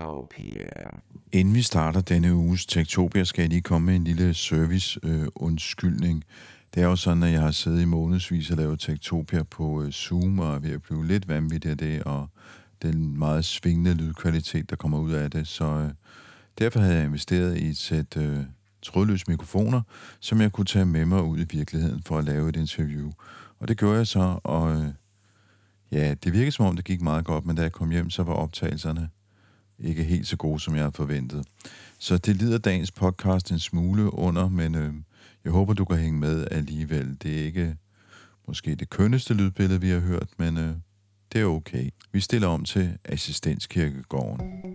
[0.00, 1.00] Tektopia.
[1.32, 6.16] Inden vi starter denne uges Tektopia, skal jeg lige komme med en lille service-undskyldning.
[6.16, 6.22] Øh,
[6.74, 9.90] det er jo sådan, at jeg har siddet i månedsvis og lavet Tektopia på øh,
[9.92, 12.28] Zoom, og er ved at blive lidt vanvittig af det, og
[12.82, 15.48] den meget svingende lydkvalitet, der kommer ud af det.
[15.48, 15.90] Så øh,
[16.58, 18.38] derfor havde jeg investeret i et sæt øh,
[18.82, 19.82] trådløse mikrofoner,
[20.20, 23.10] som jeg kunne tage med mig ud i virkeligheden for at lave et interview.
[23.58, 24.86] Og det gjorde jeg så, og øh,
[25.92, 28.22] ja, det virkede som om, det gik meget godt, men da jeg kom hjem, så
[28.22, 29.08] var optagelserne
[29.80, 31.46] ikke helt så gode, som jeg havde forventet.
[31.98, 34.94] Så det lider dagens podcast en smule under, men øh,
[35.44, 37.16] jeg håber, du kan hænge med alligevel.
[37.22, 37.76] Det er ikke
[38.48, 40.74] måske det kønneste lydbillede, vi har hørt, men øh,
[41.32, 41.90] det er okay.
[42.12, 44.69] Vi stiller om til assistenskirkegården.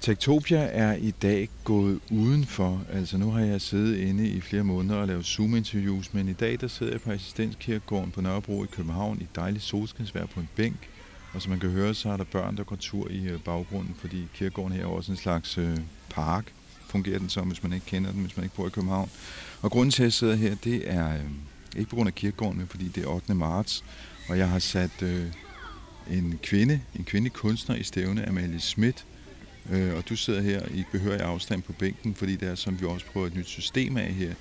[0.00, 2.82] Tektopia er i dag gået udenfor.
[2.92, 6.60] Altså nu har jeg siddet inde i flere måneder og lavet Zoom-interviews, men i dag
[6.60, 10.88] der sidder jeg på Assistenskirkegården på Nørrebro i København i dejligt solskinsvær på en bænk.
[11.32, 13.94] Og som man kan høre, så er der børn, der går tur i øh, baggrunden,
[13.98, 15.78] fordi kirkegården her er også en slags øh,
[16.10, 16.52] park.
[16.86, 19.10] Fungerer den som, hvis man ikke kender den, hvis man ikke bor i København.
[19.62, 21.20] Og grunden til, at jeg sidder her, det er øh,
[21.76, 23.34] ikke på grund af kirkegården, men fordi det er 8.
[23.34, 23.84] marts,
[24.28, 25.02] og jeg har sat
[26.10, 29.04] en kvinde, en kvindelig kunstner i stævne, Amalie Schmidt,
[29.72, 32.86] Øh, og du sidder her i behørig afstand på bænken, fordi det er, som vi
[32.86, 34.34] også prøver et nyt system af her,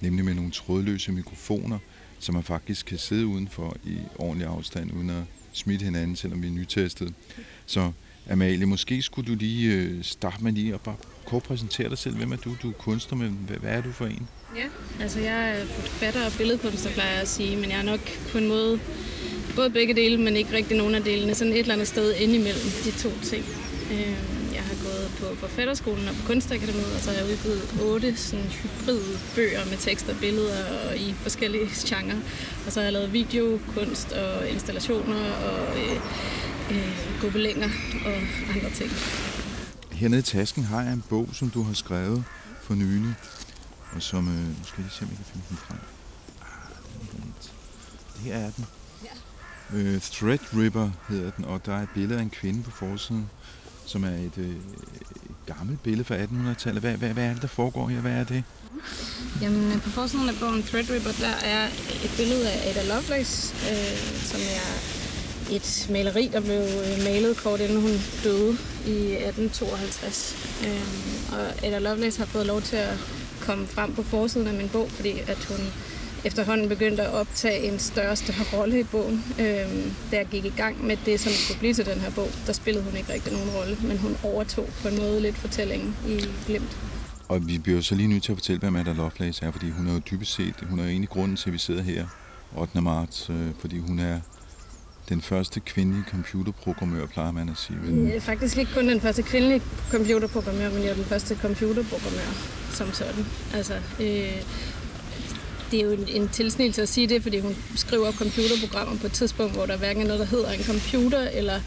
[0.00, 1.78] nemlig med nogle trådløse mikrofoner,
[2.18, 6.46] så man faktisk kan sidde udenfor i ordentlig afstand, uden at smitte hinanden, selvom vi
[6.46, 7.14] er nytestet.
[7.66, 7.92] Så
[8.30, 12.16] Amalie, måske skulle du lige øh, starte med lige at bare kort præsentere dig selv.
[12.16, 12.56] Hvem er du?
[12.62, 14.28] Du er kunstner, men hvad, hvad er du for en?
[14.56, 14.64] Ja,
[15.00, 18.00] altså jeg er forfatter og billedkunstner, plejer jeg at sige, men jeg er nok
[18.32, 18.80] på en måde
[19.56, 21.34] både begge dele, men ikke rigtig nogen af delene.
[21.34, 23.44] Sådan et eller andet sted ind imellem de to ting.
[23.92, 24.31] Øh,
[25.22, 29.76] på Forfatterskolen og på Kunstakademiet, og så har jeg udgivet otte sådan, hybride bøger med
[29.78, 32.16] tekst og billeder og i forskellige genrer.
[32.66, 35.96] Og så har jeg lavet videokunst og installationer og øh,
[36.70, 37.68] øh, gobelænger
[38.06, 38.16] og
[38.54, 38.90] andre ting.
[39.92, 42.24] Hernede i tasken har jeg en bog, som du har skrevet
[42.62, 43.14] for nylig,
[43.92, 45.78] og som, øh, nu skal jeg lige se, om jeg kan finde den frem.
[46.42, 48.66] Ah, Her er den.
[49.74, 53.30] Øh, Threadripper hedder den, og der er et billede af en kvinde på forsiden,
[53.86, 54.54] som er et øh,
[55.46, 56.80] gammelt billede fra 1800-tallet.
[56.80, 58.00] Hvad, hvad, hvad er det, der foregår her?
[58.00, 58.44] Hvad er det?
[59.42, 61.66] Jamen, øh, på forsiden af bogen Threadripper, der er
[62.04, 63.98] et billede af Ada Lovelace, øh,
[64.30, 64.68] som er
[65.56, 67.90] et maleri, der blev øh, malet kort inden hun
[68.24, 68.52] døde
[68.86, 70.36] i 1852.
[70.66, 72.98] Øh, og Ada Lovelace har fået lov til at
[73.40, 75.60] komme frem på forsiden af min bog, fordi at hun
[76.24, 79.24] efterhånden begyndte at optage en større større rolle i bogen.
[79.40, 82.28] Øhm, da jeg gik i gang med det, som kunne blive til den her bog,
[82.46, 85.96] der spillede hun ikke rigtig nogen rolle, men hun overtog på en måde lidt fortællingen
[86.08, 86.78] i glimt.
[87.28, 89.70] Og vi bliver jo så lige nødt til at fortælle, hvem Ada Lovelace er, fordi
[89.70, 92.06] hun er jo dybest set, hun er jo egentlig grunden til, at vi sidder her
[92.56, 92.80] 8.
[92.80, 94.20] marts, øh, fordi hun er
[95.08, 97.78] den første kvindelige computerprogrammør, plejer man at sige.
[97.82, 98.08] Men...
[98.08, 103.26] Ja, faktisk ikke kun den første kvindelige computerprogrammør, men er den første computerprogrammør som sådan.
[103.54, 104.42] Altså, øh,
[105.72, 109.12] det er jo en, en tilsnigelse at sige det, fordi hun skriver computerprogrammer på et
[109.12, 111.60] tidspunkt, hvor der hverken er noget, der hedder en computer, eller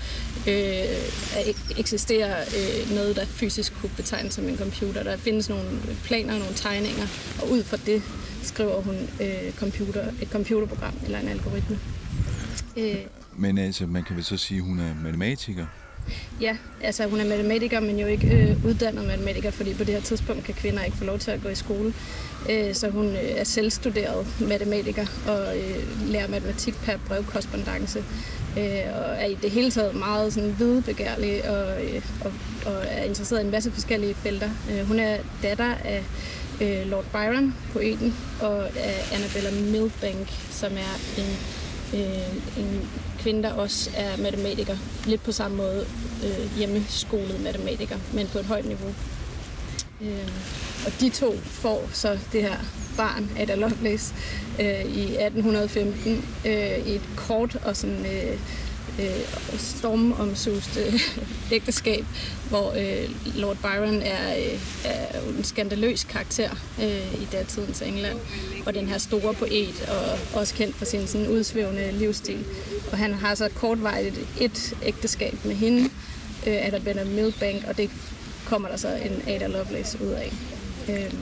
[0.48, 5.04] øh, eksisterer øh, noget, der fysisk kunne betegnes som en computer.
[5.04, 5.66] Der findes nogle
[6.04, 7.08] planer, nogle tegninger,
[7.42, 8.02] og ud fra det
[8.44, 11.80] skriver hun øh, computer, et computerprogram eller en algoritme.
[12.78, 12.96] Øh.
[13.38, 15.66] Men altså, man kan vel så sige, at hun er matematiker?
[16.42, 20.02] Ja, altså hun er matematiker, men jo ikke øh, uddannet matematiker, fordi på det her
[20.02, 21.94] tidspunkt kan kvinder ikke få lov til at gå i skole.
[22.50, 28.04] Øh, så hun øh, er selvstuderet matematiker og øh, lærer matematik per brevkorrespondence.
[28.58, 32.32] Øh, og er i det hele taget meget sådan videbegærlig og, øh, og,
[32.66, 34.50] og er interesseret i en masse forskellige felter.
[34.72, 36.04] Øh, hun er datter af
[36.62, 41.38] øh, Lord Byron, poeten, og af Annabella Milbank, som er en,
[42.00, 42.90] øh, en
[43.26, 44.78] kvinde, der også er matematiker.
[45.06, 45.86] Lidt på samme måde
[46.24, 48.94] øh, hjemmeskolet matematiker, men på et højt niveau.
[50.02, 50.30] Øh,
[50.86, 52.58] og de to får så det her
[52.98, 54.14] barn, Ada Lovelace,
[54.60, 58.40] øh, i 1815 øh, i et kort og sådan øh,
[59.00, 61.02] øh, stormomsuste øh,
[61.58, 62.06] ægteskab,
[62.50, 66.50] hvor øh, Lord Byron er, øh, er en skandaløs karakter
[66.82, 68.18] øh, i datidens England,
[68.66, 72.46] og den her store poet, og også kendt for sin sådan udsvævende livsstil.
[72.92, 75.84] Og han har så kortvarigt et ægteskab med hende,
[76.48, 77.90] øh, Ada Milbank, og det
[78.46, 80.34] kommer der så en Ada Lovelace ud af.
[80.90, 81.14] Øh.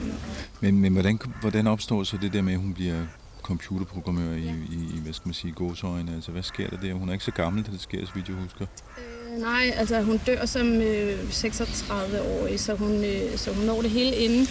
[0.60, 3.02] Men, men hvordan, hvordan opstår så det der med, at hun bliver
[3.44, 6.14] computerprogrammør i, i, i hvad skal man sige, gåsøjne?
[6.14, 6.92] Altså, hvad sker der der?
[6.92, 8.66] Hun er ikke så gammel, da det sker, så vidt jeg husker.
[8.98, 13.90] Øh, nej, altså hun dør som øh, 36-årig, så hun, øh, så hun når det
[13.90, 14.46] hele inden.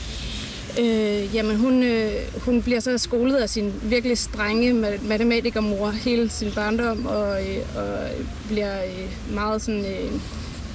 [0.79, 2.11] Øh, jamen hun, øh,
[2.45, 4.73] hun bliver så skolet af sin virkelig strenge
[5.07, 8.09] matematikermor hele sin barndom, og, øh, og
[8.47, 9.85] bliver øh, meget sådan...
[9.85, 10.11] Øh,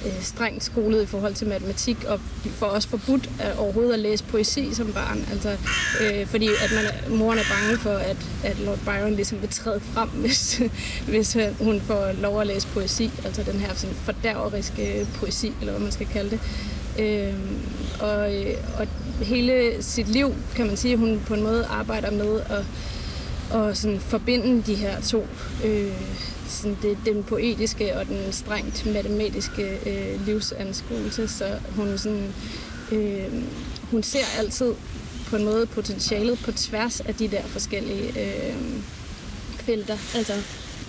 [0.05, 4.23] øh, strengt skolet i forhold til matematik, og får også forbudt at overhovedet at læse
[4.23, 5.25] poesi som barn.
[5.31, 5.57] Altså,
[6.01, 9.79] øh, fordi at man, moren er bange for, at, at Lord Byron ligesom vil træde
[9.79, 10.61] frem, hvis,
[11.07, 13.11] hvis hun får lov at læse poesi.
[13.25, 16.39] Altså den her sådan fordærveriske poesi, eller hvad man skal kalde det.
[16.99, 17.59] Øhm,
[18.03, 18.31] øh, og,
[18.79, 18.87] og
[19.21, 22.65] hele sit liv, kan man sige, hun på en måde arbejder med at,
[23.59, 25.27] at sådan forbinde de her to
[25.65, 25.91] øh,
[26.51, 32.33] sådan det, den poetiske og den strengt matematiske øh, livsanskuelse, så hun, sådan,
[32.91, 33.43] øh,
[33.91, 34.73] hun ser altid
[35.27, 38.55] på en måde potentialet på tværs af de der forskellige øh,
[39.55, 39.97] felter.
[40.15, 40.33] Altså,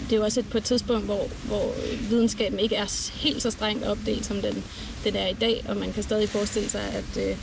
[0.05, 1.75] det er jo også et, på et tidspunkt, hvor, hvor
[2.11, 4.65] videnskaben ikke er helt så strengt opdelt, som den,
[5.05, 7.37] den er i dag, og man kan stadig forestille sig, at, øh,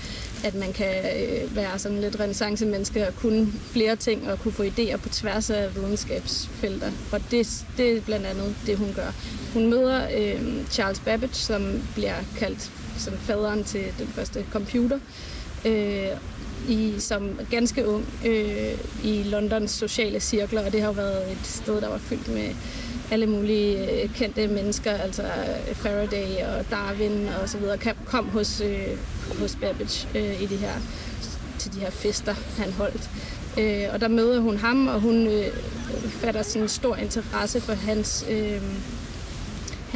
[0.43, 4.63] at man kan øh, være sådan lidt renaissance-menneske og kunne flere ting og kunne få
[4.63, 6.91] idéer på tværs af videnskabsfelter.
[7.11, 9.11] Og det, det er blandt andet det, hun gør.
[9.53, 14.99] Hun møder øh, Charles Babbage, som bliver kaldt som faderen til den første computer,
[15.65, 16.07] øh,
[16.67, 18.73] i, som ganske ung øh,
[19.03, 22.49] i Londons sociale cirkler, og det har jo været et sted, der var fyldt med
[23.11, 28.61] alle mulige øh, kendte mennesker, altså øh, Faraday og Darwin og så videre, kom hos,
[28.61, 28.97] øh,
[29.39, 30.73] hos Babbage øh, i de her,
[31.59, 33.09] til de her fester, han holdt.
[33.59, 35.45] Øh, og der møder hun ham, og hun øh,
[36.09, 38.61] fatter sådan en stor interesse for hans, øh,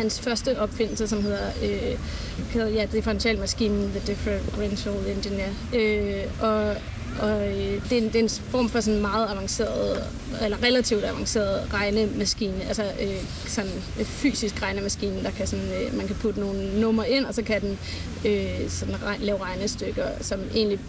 [0.02, 5.50] hans første opfindelse, som hedder øh, ja, differentialmaskinen, The Differential Engineer.
[5.74, 6.76] Øh, og
[7.20, 10.04] og øh, det, er en, det er en form for sådan meget avanceret,
[10.42, 16.08] eller relativt avanceret regnemaskine, altså øh, sådan en fysisk regnemaskine, der kan sådan, øh, man
[16.08, 17.80] kan putte nogle numre ind, og så kan den
[18.26, 20.80] øh, sådan lave regnestykker, som egentlig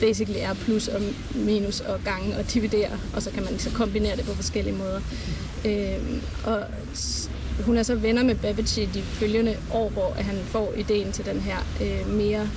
[0.00, 1.00] basically er plus og
[1.34, 5.00] minus og gange og dividere, og så kan man så kombinere det på forskellige måder.
[5.64, 6.64] Øh, og
[7.60, 11.26] hun er så venner med Babbage i de følgende år, hvor han får ideen til
[11.26, 12.48] den her øh, mere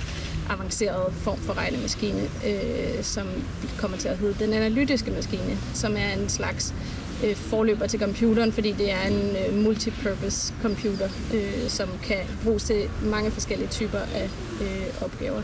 [0.50, 3.26] avancerede form for regnemaskine, øh, som
[3.78, 6.74] kommer til at hedde den analytiske maskine, som er en slags
[7.24, 12.62] øh, forløber til computeren, fordi det er en øh, multipurpose computer, øh, som kan bruges
[12.62, 14.30] til mange forskellige typer af
[14.60, 15.42] øh, opgaver.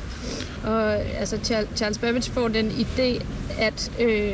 [0.64, 3.24] Og altså, Charles Babbage får den idé,
[3.58, 4.32] at øh,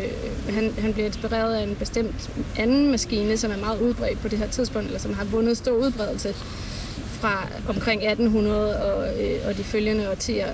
[0.48, 4.38] han, han bliver inspireret af en bestemt anden maskine, som er meget udbredt på det
[4.38, 6.34] her tidspunkt, eller som har vundet stor udbredelse
[7.20, 10.48] fra omkring 1800 og, øh, og de følgende årtier,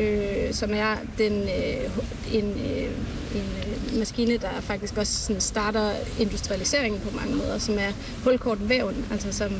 [0.00, 2.90] øh, som er den, øh, en, øh,
[3.34, 7.92] en øh, maskine, der faktisk også sådan starter industrialiseringen på mange måder, som er
[8.24, 9.52] hulkort væven, altså som,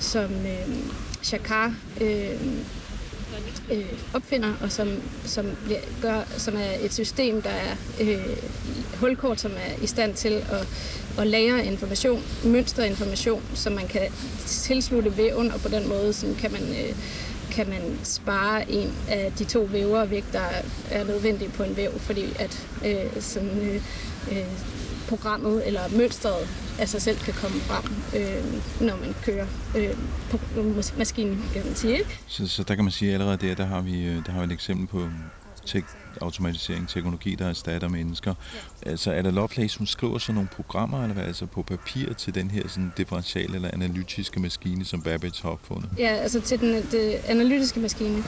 [0.00, 0.76] som øh,
[1.22, 2.30] Chakar øh,
[3.70, 4.88] øh, opfinder, og som,
[5.24, 5.46] som,
[6.02, 8.36] gør, som er et system, der er øh,
[9.00, 10.66] hulkort, som er i stand til at,
[11.18, 14.12] at lære information, mønsterinformation, som man kan
[14.46, 16.94] tilslutte væven, og på den måde sådan kan man øh,
[17.50, 20.48] kan man spare en af de to væver væk, der
[20.90, 23.82] er nødvendige på en væv, fordi at øh, sådan, øh,
[24.32, 24.46] øh,
[25.08, 27.84] programmet eller mønstret af sig selv kan komme frem,
[28.20, 28.44] øh,
[28.86, 29.96] når man kører øh,
[30.30, 30.38] på
[30.98, 31.98] maskinen, kan man sige.
[31.98, 32.20] Ikke?
[32.26, 34.40] Så, så der kan man sige at allerede der, der har vi, øh, der har
[34.40, 35.08] vi et eksempel på
[35.66, 38.34] tek- automatisering, teknologi, der erstatter mennesker.
[38.84, 38.90] Ja.
[38.90, 42.34] Altså er der Lovelace, hun skriver så nogle programmer, eller hvad, altså på papir til
[42.34, 45.90] den her sådan differential eller analytiske maskine, som Babbage har opfundet?
[45.98, 48.24] Ja, altså til den, den analytiske maskine.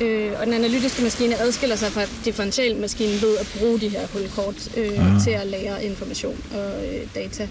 [0.00, 4.76] Øh, og den analytiske maskine adskiller sig fra differentialmaskinen ved at bruge de her hulkort
[4.76, 5.18] øh, ja.
[5.24, 7.48] til at lære information og øh, data.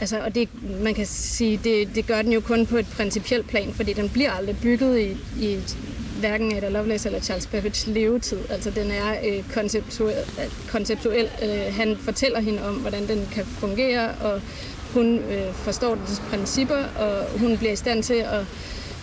[0.00, 0.48] Altså, og det,
[0.82, 4.08] man kan sige, det, det gør den jo kun på et principielt plan, fordi den
[4.08, 5.60] bliver aldrig bygget i, i
[6.18, 8.38] hverken Ada Lovelace eller Charles Babbage levetid.
[8.50, 10.14] Altså den er øh, konceptuel.
[10.38, 11.28] Øh, konceptuel.
[11.42, 14.40] Øh, han fortæller hende om, hvordan den kan fungere, og
[14.94, 18.40] hun øh, forstår dens principper, og hun bliver i stand til at,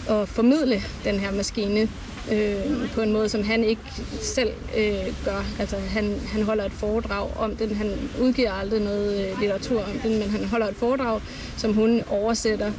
[0.10, 1.90] at formidle den her maskine
[2.32, 3.82] øh, på en måde, som han ikke
[4.22, 5.46] selv øh, gør.
[5.60, 7.76] Altså han, han holder et foredrag om den.
[7.76, 7.92] Han
[8.22, 11.22] udgiver aldrig noget øh, litteratur om den, men han holder et foredrag,
[11.58, 12.72] som hun oversætter.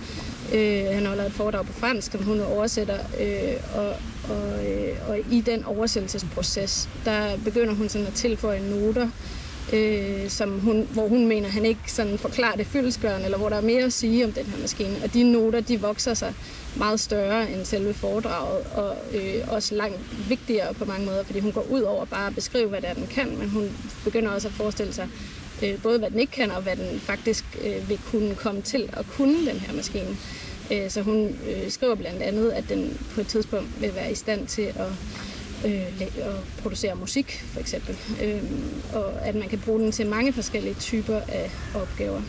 [0.54, 3.88] Øh, han holder et foredrag på fransk, som hun oversætter, øh, og,
[4.30, 9.08] og, øh, og i den oversættelsesproces, der begynder hun sådan at tilføje noter,
[9.72, 13.56] øh, som hun, hvor hun mener, han ikke sådan forklarer det fyldesgørende, eller hvor der
[13.56, 14.96] er mere at sige om den her maskine.
[15.04, 16.34] Og de noter, de vokser sig
[16.76, 21.52] meget større end selve foredraget, og øh, også langt vigtigere på mange måder, fordi hun
[21.52, 23.70] går ud over bare at beskrive, hvad det er, den kan, men hun
[24.04, 25.08] begynder også at forestille sig,
[25.62, 28.90] øh, både hvad den ikke kan, og hvad den faktisk øh, vil kunne komme til
[28.92, 30.16] at kunne, den her maskine.
[30.72, 34.14] Øh, så hun øh, skriver blandt andet, at den på et tidspunkt vil være i
[34.14, 34.92] stand til at
[35.64, 37.96] øh, at producere musik, for eksempel.
[38.22, 38.42] Øh,
[38.94, 42.20] og at man kan bruge den til mange forskellige typer af opgaver.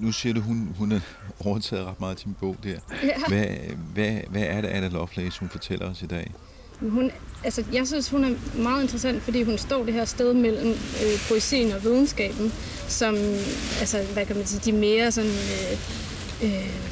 [0.00, 1.00] Nu siger du, hun, hun har
[1.44, 2.78] overtaget ret meget til min bog der.
[3.02, 3.14] Ja.
[3.28, 3.46] Hvad,
[3.94, 6.32] hvad, hvad er det, Ada Lovelace, hun fortæller os i dag?
[6.80, 7.10] Hun,
[7.44, 11.28] altså, jeg synes, hun er meget interessant, fordi hun står det her sted mellem øh,
[11.28, 12.52] poesien og videnskaben,
[12.88, 13.14] som,
[13.80, 15.78] altså, hvad kan man sige, de mere sådan, øh,
[16.42, 16.88] øh,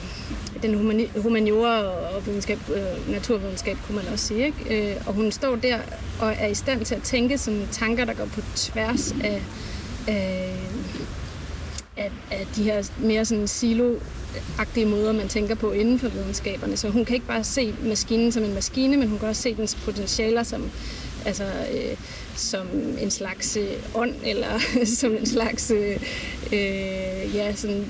[0.62, 1.80] den humani, humaniora
[2.16, 4.46] og videnskab, øh, naturvidenskab, kunne man også sige.
[4.46, 4.90] Ikke?
[4.90, 5.78] Øh, og hun står der
[6.20, 9.42] og er i stand til at tænke sådan tanker, der går på tværs af,
[10.06, 10.54] af,
[11.96, 13.94] af, af de her mere sådan silo
[14.58, 16.76] agtige måder, man tænker på inden for videnskaberne.
[16.76, 19.54] Så hun kan ikke bare se maskinen som en maskine, men hun kan også se
[19.54, 20.70] dens potentialer som,
[21.24, 21.96] altså, øh,
[22.36, 22.66] som
[23.00, 24.60] en slags øh, ånd, eller
[25.00, 26.00] som en slags, øh,
[26.52, 27.84] øh, ja, sådan,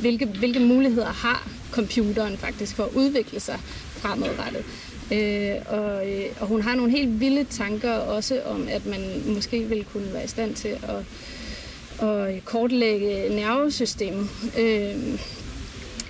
[0.00, 3.58] hvilke, hvilke muligheder har computeren faktisk for at udvikle sig
[3.90, 4.64] fremadrettet.
[5.12, 9.64] Øh, og, øh, og hun har nogle helt vilde tanker også om, at man måske
[9.64, 14.28] ville kunne være i stand til at, at kortlægge nervesystemet.
[14.58, 14.94] Øh,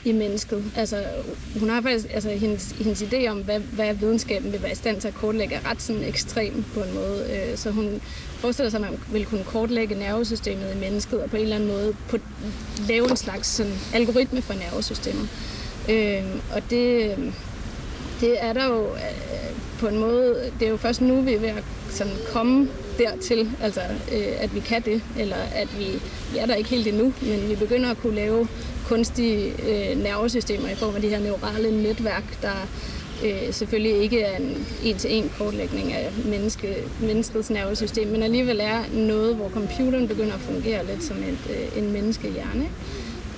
[0.06, 0.64] i mennesket.
[0.76, 1.04] Altså,
[1.60, 5.00] hun har faktisk, altså, hendes, hendes idé om, hvad, hvad videnskaben vil være i stand
[5.00, 7.26] til at kortlægge, er ret sådan ekstrem på en måde.
[7.32, 8.00] Øh, så hun
[8.38, 11.68] forestiller sig, at man vil kunne kortlægge nervesystemet i mennesket, og på en eller anden
[11.68, 12.18] måde på,
[12.88, 15.28] lave en slags sådan, algoritme for nervesystemet.
[15.88, 17.16] Øh, og det,
[18.20, 21.38] det er der jo øh, på en måde, det er jo først nu, vi er
[21.38, 23.80] ved at sådan komme dertil, altså
[24.12, 25.84] øh, at vi kan det, eller at vi,
[26.32, 28.48] vi er der ikke helt endnu, men vi begynder at kunne lave
[28.86, 32.68] kunstige øh, nervesystemer i form af de her neurale netværk, der
[33.24, 39.36] øh, selvfølgelig ikke er en en-til-en kortlægning af menneske, menneskets nervesystem, men alligevel er noget,
[39.36, 42.68] hvor computeren begynder at fungere lidt som et, øh, en menneskehjerne.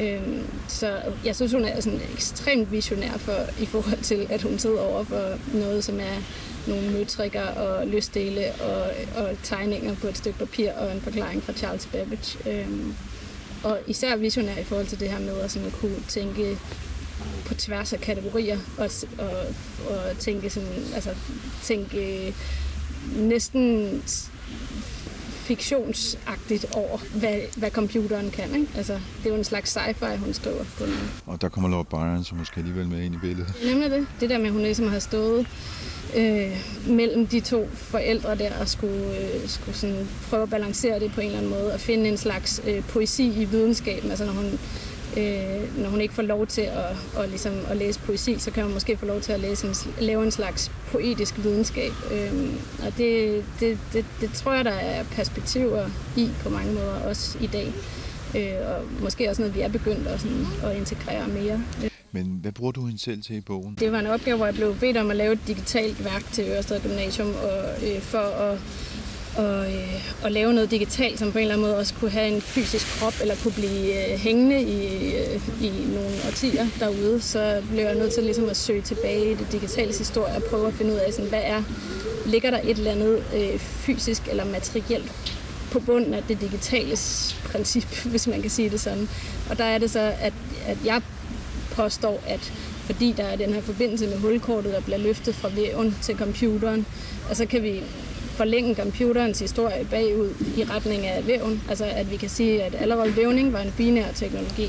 [0.00, 0.20] Øh,
[0.68, 0.92] så
[1.24, 5.04] jeg synes, hun er sådan ekstremt visionær for, i forhold til, at hun sidder over
[5.04, 6.22] for noget, som er
[6.68, 8.82] nogle møtrikker og lystdele og,
[9.22, 12.38] og tegninger på et stykke papir og en forklaring fra Charles Babbage.
[12.50, 12.68] Øh,
[13.64, 16.58] og især visionær i forhold til det her med at, sådan at kunne tænke
[17.46, 19.30] på tværs af kategorier og, og,
[19.90, 21.14] og tænke, sådan, altså,
[21.62, 22.34] tænke
[23.16, 24.02] næsten
[25.48, 28.54] fiktionsagtigt over, hvad, hvad computeren kan.
[28.54, 28.66] Ikke?
[28.76, 30.94] Altså, det er jo en slags sci-fi, hun skriver på den.
[31.26, 33.54] Og der kommer Lord Byron så måske alligevel med ind i billedet.
[33.64, 34.06] Nemlig det.
[34.20, 35.46] Det der med, at hun ligesom har stået
[36.16, 41.12] øh, mellem de to forældre der og skulle, øh, skulle sådan prøve at balancere det
[41.14, 44.10] på en eller anden måde og finde en slags øh, poesi i videnskaben.
[44.10, 44.58] Altså når hun,
[45.16, 48.64] øh, når hun ikke får lov til at, og ligesom at læse poesi, så kan
[48.64, 51.92] hun måske få lov til at læse en, lave en slags poetisk videnskab.
[52.12, 52.32] Øh,
[52.86, 57.38] og det, det, det, det tror jeg, der er perspektiver i på mange måder, også
[57.40, 57.72] i dag.
[58.36, 61.62] Øh, og måske også noget, vi er begyndt at, sådan, at integrere mere.
[62.12, 63.76] Men hvad bruger du hende selv til i bogen?
[63.80, 66.44] Det var en opgave, hvor jeg blev bedt om at lave et digitalt værk til
[66.48, 68.58] Ørsted Gymnasium, og, øh, for at,
[69.38, 72.28] og, øh, og lave noget digitalt, som på en eller anden måde også kunne have
[72.28, 77.20] en fysisk krop, eller kunne blive øh, hængende i, øh, i nogle årtier derude.
[77.20, 80.66] Så blev jeg nødt til ligesom at søge tilbage i det digitale historie og prøve
[80.66, 81.62] at finde ud af, sådan, hvad er,
[82.26, 85.12] ligger der et eller andet øh, fysisk eller materielt
[85.70, 86.96] på bunden af det digitale
[87.44, 89.08] princip, hvis man kan sige det sådan.
[89.50, 90.32] Og der er det så, at,
[90.66, 91.02] at jeg
[91.70, 92.52] påstår, at
[92.84, 96.86] fordi der er den her forbindelse med hulkortet, der bliver løftet fra væven til computeren,
[97.30, 97.82] og så kan vi
[98.38, 101.62] forlænge computerens historie bagud i retning af væven.
[101.68, 104.68] Altså at vi kan sige, at allerede vævning var en binær teknologi.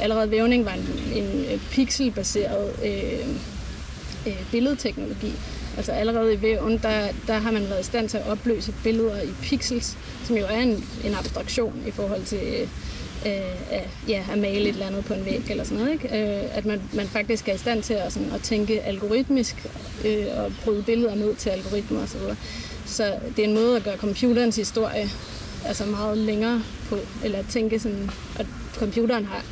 [0.00, 3.28] Allerede vævning var en, en øh, pixelbaseret øh,
[4.26, 5.32] øh, billedteknologi.
[5.76, 9.22] Altså allerede i væven, der, der har man været i stand til at opløse billeder
[9.22, 12.68] i pixels, som jo er en, en abstraktion i forhold til øh,
[13.26, 15.92] øh ja, at male et eller andet på en væg eller sådan noget.
[15.92, 16.08] Ikke?
[16.08, 19.66] Øh, at man, man faktisk er i stand til at, sådan, at tænke algoritmisk
[20.04, 22.20] øh, og bryde billeder ned til algoritmer osv.
[22.86, 25.10] Så, det er en måde at gøre computerens historie
[25.64, 29.44] altså meget længere på, eller at tænke sådan, at computeren har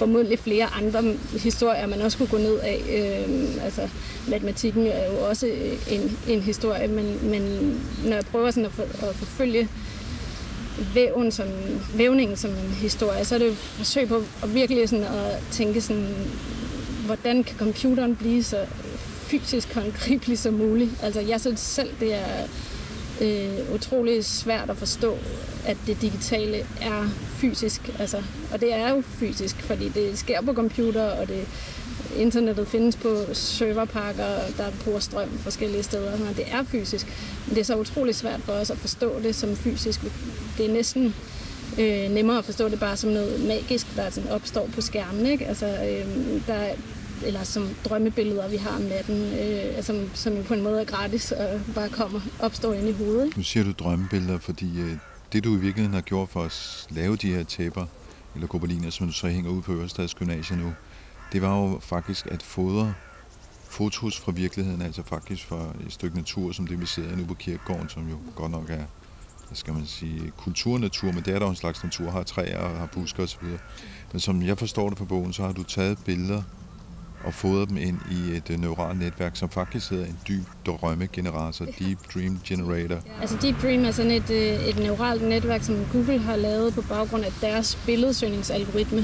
[0.00, 2.82] formodentlig flere andre historier, man også kunne gå ned af.
[2.88, 3.88] Øh, altså,
[4.28, 5.46] matematikken er jo også
[5.90, 7.42] en, en historie, men, men
[8.04, 9.68] når jeg prøver sådan at, for, at forfølge
[10.94, 11.46] væven som,
[11.94, 15.42] vævningen som en historie, så er det jo et forsøg på at virkelig sådan at
[15.50, 16.14] tænke sådan,
[17.06, 18.66] hvordan kan computeren blive så
[19.30, 20.90] fysisk håndgribelig som muligt.
[21.02, 22.46] Altså jeg synes selv, det er
[23.20, 25.18] øh, utrolig svært at forstå,
[25.66, 27.90] at det digitale er fysisk.
[27.98, 28.22] Altså,
[28.52, 31.46] og det er jo fysisk, fordi det sker på computer, og det
[32.16, 36.18] internettet findes på serverparker, der bruger strøm forskellige steder.
[36.18, 37.06] Men det er fysisk.
[37.46, 40.00] Men det er så utrolig svært for os at forstå det som fysisk.
[40.58, 41.14] Det er næsten
[41.78, 45.26] øh, nemmere at forstå det bare som noget magisk, der sådan opstår på skærmen.
[45.26, 45.46] Ikke?
[45.46, 46.06] Altså, øh,
[46.46, 46.68] der,
[47.26, 50.84] eller som drømmebilleder, vi har om natten, øh, altså, som, som på en måde er
[50.84, 53.36] gratis og bare kommer opstår ind i hovedet.
[53.36, 54.96] Nu siger du drømmebilleder, fordi øh,
[55.32, 57.86] det du i virkeligheden har gjort for at lave de her tæpper,
[58.34, 60.72] eller gobeliner, som du så hænger ud på Ørestads Gymnasium nu,
[61.32, 62.94] det var jo faktisk at fodre
[63.68, 67.34] fotos fra virkeligheden, altså faktisk fra et stykke natur, som det vi sidder nu på
[67.34, 68.84] kirkegården, som jo godt nok er,
[69.46, 72.58] hvad skal man sige, kulturnatur, men det er der jo en slags natur, har træer
[72.58, 73.44] og har busker osv.
[74.12, 76.42] Men som jeg forstår det på bogen, så har du taget billeder
[77.24, 81.64] og fodret dem ind i et uh, neuralt netværk, som faktisk hedder en dyb drømmegenerator,
[81.64, 82.98] Deep Dream Generator.
[83.20, 86.82] Altså Deep Dream er sådan et, øh, et neuralt netværk, som Google har lavet på
[86.82, 89.00] baggrund af deres billedsøgningsalgoritme.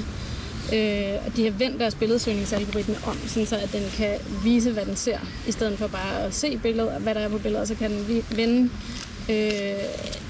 [0.74, 4.86] Øh, og de har vendt deres billedsøgningsalgoritme om, sådan så at den kan vise, hvad
[4.86, 5.18] den ser,
[5.48, 8.24] i stedet for bare at se billedet, hvad der er på billedet, så kan den
[8.36, 8.70] vende
[9.30, 9.72] øh,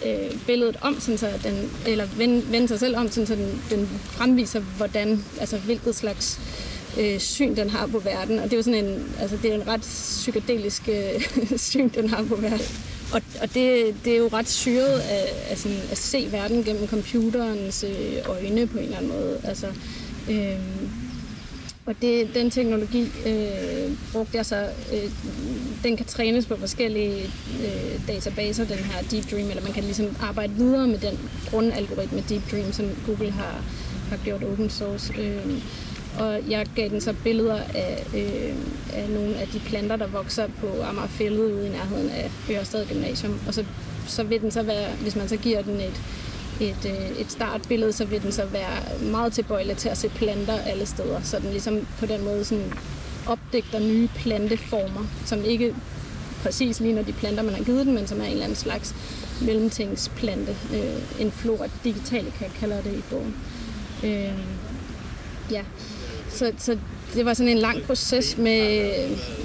[0.07, 3.63] øh, billedet om, sådan så den, eller vende, vende sig selv om, sådan så den,
[3.71, 8.39] den fremviser, hvordan, altså hvilket slags øh, øh, syn, den har på verden.
[8.39, 12.09] Og det er jo sådan en, altså det er en ret psykedelisk øh, syn, den
[12.09, 12.67] har på verden.
[13.13, 16.89] Og, og det, det er jo ret syret at, at, sådan, at se verden gennem
[16.89, 19.41] computerens øh, øjne på en eller anden måde.
[19.45, 19.67] Altså,
[20.31, 20.59] øh,
[21.87, 25.11] og det, den teknologi øh, brugte jeg så, øh,
[25.85, 27.23] den kan trænes på forskellige
[27.61, 31.19] øh, databaser, den her Deep Dream, eller man kan ligesom arbejde videre med den
[31.51, 33.65] grundalgoritme Deep Dream, som Google har,
[34.09, 35.13] har gjort open source.
[35.19, 35.63] Øh,
[36.19, 38.55] og jeg gav den så billeder af, øh,
[38.93, 43.41] af nogle af de planter, der vokser på Amagerfældet ude i nærheden af Ørestad Gymnasium.
[43.47, 43.65] Og så,
[44.07, 46.01] så vil den så være, hvis man så giver den et,
[46.61, 50.59] et, øh, et startbillede, så vil den så være meget tilbøjelig til at se planter
[50.59, 51.21] alle steder.
[51.23, 52.73] Så den ligesom på den måde sådan
[53.27, 55.75] opdægter nye planteformer, som ikke
[56.43, 58.95] præcis ligner de planter, man har givet den, men som er en eller anden slags
[59.41, 60.57] mellemtingsplante.
[60.75, 63.37] Øh, en flora jeg kalde det i bogen.
[64.05, 64.39] Øh,
[65.51, 65.63] ja,
[66.37, 66.79] så, så
[67.15, 68.91] det var sådan en lang proces med,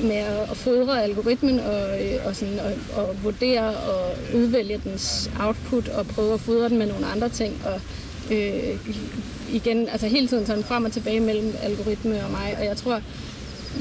[0.04, 0.16] med
[0.52, 6.08] at fodre algoritmen og, øh, og, sådan, og, og vurdere og udvælge dens output og
[6.08, 7.62] prøve at fodre den med nogle andre ting.
[7.66, 7.82] Og
[8.36, 8.78] øh,
[9.52, 12.56] igen, altså hele tiden sådan frem og tilbage mellem algoritme og mig.
[12.60, 13.02] Og jeg tror,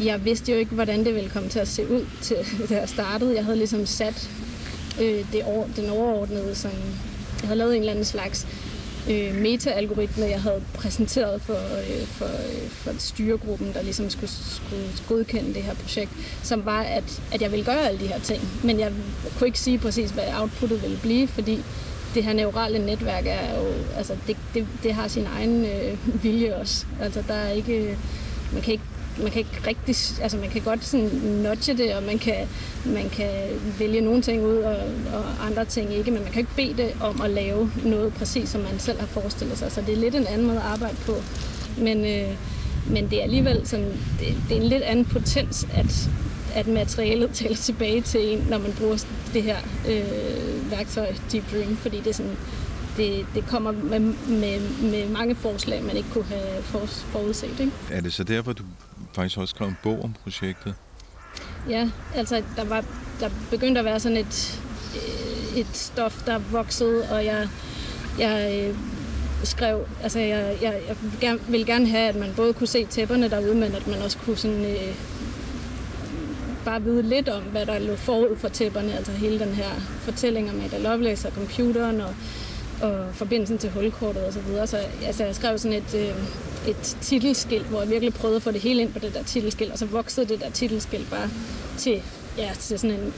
[0.05, 2.37] jeg vidste jo ikke, hvordan det ville komme til at se ud, til,
[2.69, 3.35] da jeg startede.
[3.35, 4.31] Jeg havde ligesom sat
[5.01, 6.71] øh, det over, den overordnede, som
[7.41, 8.47] jeg havde lavet en eller anden slags
[9.11, 14.87] øh, meta-algoritme, jeg havde præsenteret for, øh, for, øh, for styregruppen, der ligesom skulle, skulle
[15.09, 16.11] godkende det her projekt,
[16.43, 18.43] som var, at, at jeg ville gøre alle de her ting.
[18.65, 18.93] Men jeg
[19.39, 21.63] kunne ikke sige præcis, hvad outputtet ville blive, fordi
[22.15, 26.57] det her neurale netværk er jo, altså det, det, det har sin egen øh, vilje
[26.57, 26.87] også.
[27.01, 27.97] Altså der er ikke, øh,
[28.53, 28.85] man kan ikke
[29.23, 32.49] man kan ikke rigtig, altså man kan godt sådan nudge det, og man kan,
[32.87, 33.31] man kan
[33.79, 34.77] vælge nogle ting ud, og,
[35.13, 38.49] og andre ting ikke, men man kan ikke bede det om at lave noget præcis,
[38.49, 39.73] som man selv har forestillet sig.
[39.73, 41.15] Så det er lidt en anden måde at arbejde på.
[41.79, 42.29] Men, øh,
[42.91, 46.11] men det er alligevel sådan, det, det er en lidt anden potens, at,
[46.55, 49.05] at materialet tæller tilbage til en, når man bruger
[49.35, 49.57] det her
[49.89, 52.37] øh, værktøj Deep Dream, fordi det er sådan,
[52.97, 57.61] det, det kommer med, med, med mange forslag, man ikke kunne have forudset.
[57.61, 57.73] Ikke?
[57.91, 58.63] Er det så derfor, du
[59.15, 60.75] faktisk også skrevet en bog om projektet?
[61.69, 62.85] Ja, altså der, var,
[63.21, 64.61] der begyndte at være sådan et,
[64.97, 67.49] øh, et stof, der voksede, og jeg,
[68.19, 68.77] jeg øh,
[69.45, 72.85] skrev, altså jeg, jeg, jeg ville, gerne, ville gerne have, at man både kunne se
[72.85, 74.95] tæpperne derude, men at man også kunne sådan, øh,
[76.65, 79.71] bare vide lidt om, hvad der lå forud for tæpperne, altså hele den her
[80.01, 82.15] fortælling om Ada Lovelace og computeren og,
[82.83, 84.33] og forbindelsen til hulkortet osv.
[84.33, 84.67] Så, videre.
[84.67, 86.15] så altså, jeg skrev sådan et, øh,
[86.69, 89.73] et titelskilt, hvor jeg virkelig prøvede at få det hele ind på det der titelskilt,
[89.73, 91.31] og så voksede det der titelskilt bare
[91.79, 92.03] til,
[92.39, 93.13] ja, til sådan en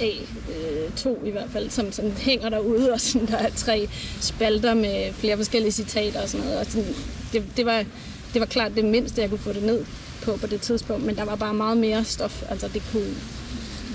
[0.00, 3.88] A2 i hvert fald, som sådan hænger derude, og sådan, der er tre
[4.20, 6.60] spalter med flere forskellige citater og sådan noget.
[6.60, 6.94] Og sådan,
[7.32, 7.84] det, det, var,
[8.32, 9.84] det var klart det mindste, jeg kunne få det ned
[10.22, 12.42] på på det tidspunkt, men der var bare meget mere stof.
[12.48, 13.14] Altså det kunne,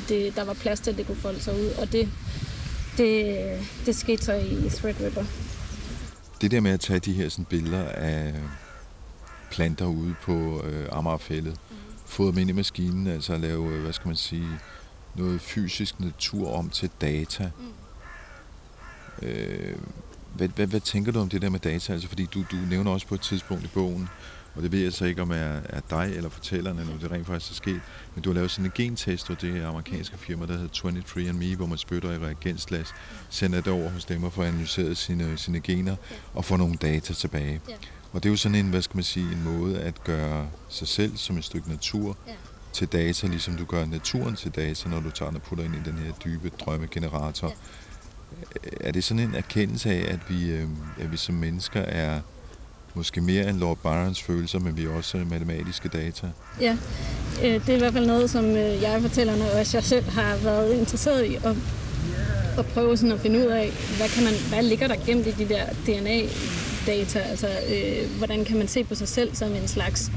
[0.10, 2.10] det, der var plads til, at det kunne folde sig ud, og det,
[2.98, 3.38] det,
[3.86, 5.26] det skete så i Threadripper
[6.42, 8.34] det der med at tage de her sådan, billeder af
[9.52, 11.54] planter ude på øh, Amagerfællet.
[11.70, 11.76] Mm.
[12.06, 14.50] Fået dem ind i maskinen, altså at lave, øh, hvad skal man sige,
[15.16, 17.52] noget fysisk natur om til data.
[17.60, 19.28] Mm.
[19.28, 19.76] Øh,
[20.36, 21.94] hvad, hvad, hvad tænker du om det der med data?
[21.94, 24.10] Altså, fordi du, du nævner også på et tidspunkt i bogen,
[24.56, 27.12] og det ved jeg så ikke, om er, er dig eller fortælleren, eller om det
[27.12, 27.82] rent faktisk er sket,
[28.16, 31.56] men du har lavet sådan en gentest, og det her amerikanske firma, der hedder 23andMe,
[31.56, 32.94] hvor man spytter i reagensglas,
[33.30, 35.96] sender det over hos dem og får analyseret sine, sine gener
[36.34, 37.62] og får nogle data tilbage.
[38.14, 40.88] Og det er jo sådan en, hvad skal man sige, en måde at gøre sig
[40.88, 42.18] selv som et stykke natur
[42.74, 45.76] til data, ligesom du gør naturen til data, når du tager den og putter ind
[45.76, 47.54] i den her dybe drømmegenerator.
[48.82, 50.68] Er det sådan en erkendelse af, at vi, øh,
[51.00, 52.22] at vi som mennesker er
[52.96, 56.28] måske mere end Lord Byrons følelser, men vi er også øh, matematiske data.
[56.62, 56.78] Ja,
[57.44, 60.10] øh, det er i hvert fald noget, som øh, jeg fortæller, og også jeg selv
[60.10, 61.56] har været interesseret i at,
[62.58, 65.32] at prøve sådan at finde ud af, hvad, kan man, hvad ligger der gemt i
[65.32, 67.20] de der DNA-data?
[67.20, 70.12] Altså, øh, hvordan kan man se på sig selv som en slags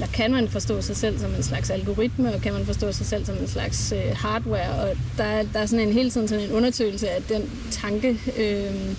[0.00, 3.06] eller kan man forstå sig selv som en slags algoritme, og kan man forstå sig
[3.06, 6.44] selv som en slags øh, hardware, og der, der er sådan en hele tiden sådan
[6.44, 8.96] en undersøgelse af den tanke, øh,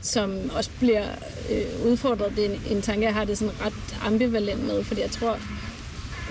[0.00, 1.04] som også bliver
[1.50, 2.32] øh, udfordret.
[2.36, 5.38] Det er en, en tanke, jeg har det sådan ret ambivalent med, fordi jeg tror,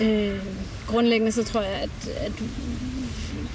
[0.02, 0.40] øh,
[0.88, 2.32] grundlæggende så tror jeg, at, at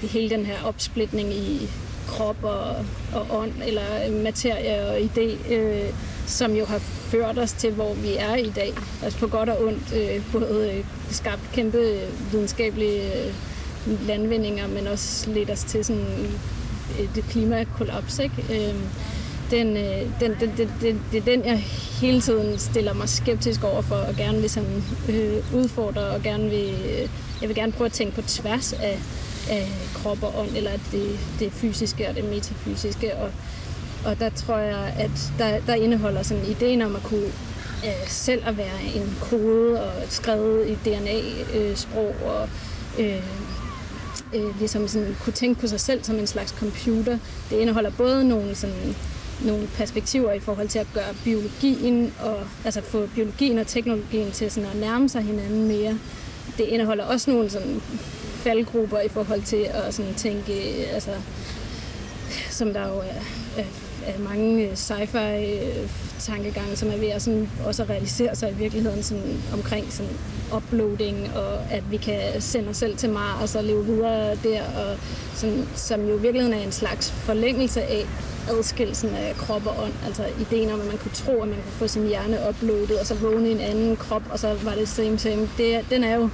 [0.02, 1.68] hele den her opsplitning i
[2.08, 3.82] krop og, og ånd, eller
[4.22, 5.90] materie og idé, øh,
[6.26, 8.72] som jo har ført os til, hvor vi er i dag.
[9.02, 12.00] Altså på godt og ondt, øh, både øh, skabt kæmpe
[12.32, 13.34] videnskabelige øh,
[14.06, 16.26] landvindinger, men også ledt os til sådan
[16.98, 18.18] et klimakollaps.
[18.18, 18.34] Ikke?
[18.50, 18.74] Øh,
[19.50, 21.58] den, øh, den, den, den, den, det er den, jeg
[22.00, 26.50] hele tiden stiller mig skeptisk over for, og gerne vil sådan, øh, udfordre, og gerne
[26.50, 27.08] vil, øh,
[27.40, 28.98] jeg vil gerne prøve at tænke på tværs af,
[29.50, 33.16] af krop og ånd, eller det, det fysiske og det metafysiske.
[33.16, 33.30] Og,
[34.04, 37.26] og der tror jeg, at der, der indeholder sådan ideen om at kunne
[37.84, 42.48] øh, selv at være en kode og skrevet i DNA-sprog, øh, og
[42.98, 43.22] øh,
[44.34, 47.18] øh, ligesom sådan, kunne tænke på sig selv som en slags computer.
[47.50, 48.96] Det indeholder både nogle sådan
[49.44, 54.50] nogle perspektiver i forhold til at gøre biologien og altså få biologien og teknologien til
[54.50, 55.98] sådan at nærme sig hinanden mere.
[56.58, 57.80] Det indeholder også nogle sådan
[58.44, 60.52] faldgrupper i forhold til at sådan tænke,
[60.92, 61.10] altså,
[62.50, 63.64] som der jo er, er,
[64.06, 68.50] er mange øh, sci-fi øh, tankegange, som er ved at sådan også at realisere sig
[68.50, 70.12] i virkeligheden sådan omkring sådan
[70.56, 74.96] uploading, og at vi kan sende os selv til Mars og leve videre der, og
[75.34, 78.06] sådan, som jo i virkeligheden er en slags forlængelse af
[78.48, 79.92] adskillelsen af krop og ånd.
[80.06, 83.06] Altså ideen om, at man kunne tro, at man kunne få sin hjerne uploadet, og
[83.06, 85.48] så vågne en anden krop, og så var det same same.
[85.58, 86.28] Det, den er jo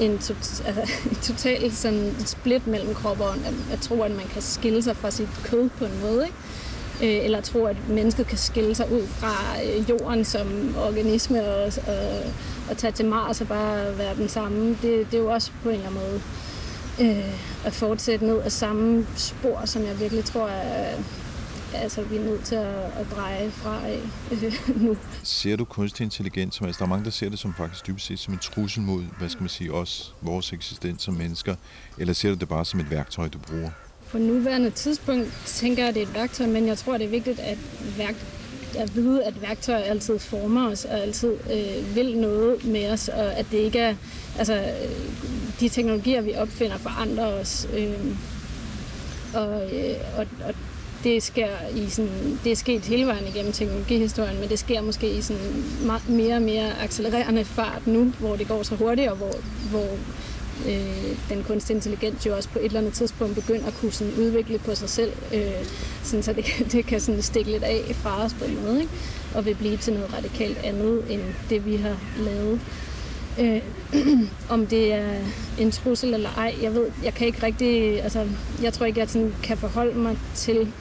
[0.00, 0.34] en, to,
[0.66, 3.40] altså, en total sådan, split mellem krop og ånd.
[3.46, 6.36] At, at tro, at man kan skille sig fra sit kød på en måde, ikke?
[7.02, 11.64] Øh, eller tro, at mennesket kan skille sig ud fra øh, jorden som organisme og,
[11.64, 12.32] og,
[12.70, 14.68] og tage til Mars og bare være den samme.
[14.82, 16.20] Det, det er jo også på en eller anden måde
[17.00, 20.96] øh, at fortsætte ned af samme spor, som jeg virkelig tror er,
[21.74, 24.00] altså, vi er nødt til at, at dreje fra af
[24.32, 24.54] øh,
[24.84, 24.96] nu.
[25.22, 28.06] Ser du kunstig intelligens som, altså der er mange, der ser det som faktisk dybest
[28.06, 31.54] set som en trussel mod, hvad skal man sige, os, vores eksistens som mennesker,
[31.98, 33.70] eller ser du det bare som et værktøj, du bruger?
[34.10, 37.10] På nuværende tidspunkt tænker jeg, at det er et værktøj, men jeg tror, det er
[37.10, 37.58] vigtigt at,
[37.96, 38.14] værk,
[38.78, 43.34] at vide, at værktøjer altid former os og altid øh, vil noget med os, og
[43.38, 43.94] at det ikke er,
[44.38, 44.72] altså,
[45.60, 47.68] de teknologier, vi opfinder, forandrer os.
[47.76, 48.16] Øh,
[49.34, 50.54] og, øh, og, og
[51.04, 55.10] det sker i sådan, det er sket hele vejen igennem teknologihistorien, men det sker måske
[55.10, 55.62] i sådan
[56.08, 59.34] mere og mere accelererende fart nu, hvor det går så hurtigt, og hvor,
[59.70, 59.88] hvor
[60.68, 64.12] øh, den kunstige intelligens jo også på et eller andet tidspunkt begynder at kunne sådan
[64.18, 65.66] udvikle på sig selv, øh,
[66.02, 68.92] sådan, så det, det kan sådan stikke lidt af fra os på en måde, ikke?
[69.34, 72.60] og vil blive til noget radikalt andet end det, vi har lavet.
[73.40, 73.62] Øh,
[74.54, 75.14] om det er
[75.58, 78.26] en trussel eller ej, jeg ved, jeg kan ikke rigtig, altså,
[78.62, 80.72] jeg tror ikke, jeg sådan kan forholde mig til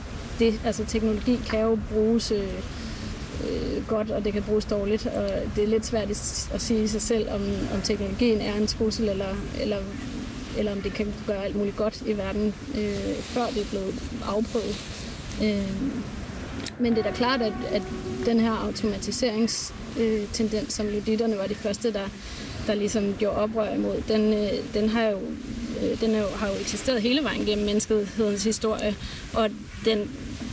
[0.42, 0.60] det.
[0.66, 2.54] Altså teknologi kan jo bruges øh,
[3.44, 6.10] øh, godt, og det kan bruges dårligt, og det er lidt svært
[6.54, 7.42] at sige sig selv, om,
[7.74, 9.78] om teknologien er en trussel, eller, eller,
[10.58, 13.96] eller om det kan gøre alt muligt godt i verden, øh, før det er blevet
[14.26, 14.76] afprøvet.
[15.44, 15.72] Øh,
[16.80, 17.82] men det er da klart, at, at
[18.26, 22.10] den her automatiseringstendens, øh, som luditterne var de første, der,
[22.68, 25.20] der ligesom gjorde oprør imod, den, øh, den har jo
[25.82, 28.96] øh, den er jo, har jo eksisteret hele vejen gennem menneskehedens historie,
[29.34, 29.50] og
[29.86, 30.12] den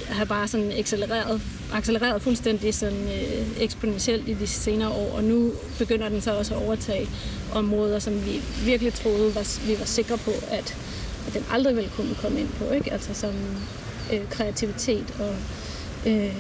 [0.09, 1.41] har bare sådan accelereret,
[1.73, 6.55] accelereret fuldstændig sådan, øh, eksponentielt i de senere år, og nu begynder den så også
[6.55, 7.09] at overtage
[7.53, 10.77] områder, som vi virkelig troede, var, vi var sikre på, at,
[11.27, 12.93] at den aldrig ville kunne komme ind på, ikke?
[12.93, 13.33] Altså som
[14.13, 15.35] øh, kreativitet og,
[16.11, 16.37] øh,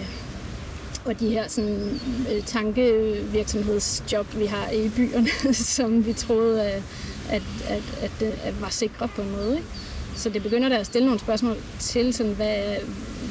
[1.04, 2.00] og de her sådan,
[2.32, 5.28] øh, tankevirksomhedsjob, vi har i byerne,
[5.76, 6.82] som vi troede, at,
[7.28, 9.56] at, at, at, at var sikre på en måde.
[9.56, 9.68] Ikke?
[10.16, 12.76] Så det begynder der at stille nogle spørgsmål til, sådan, hvad,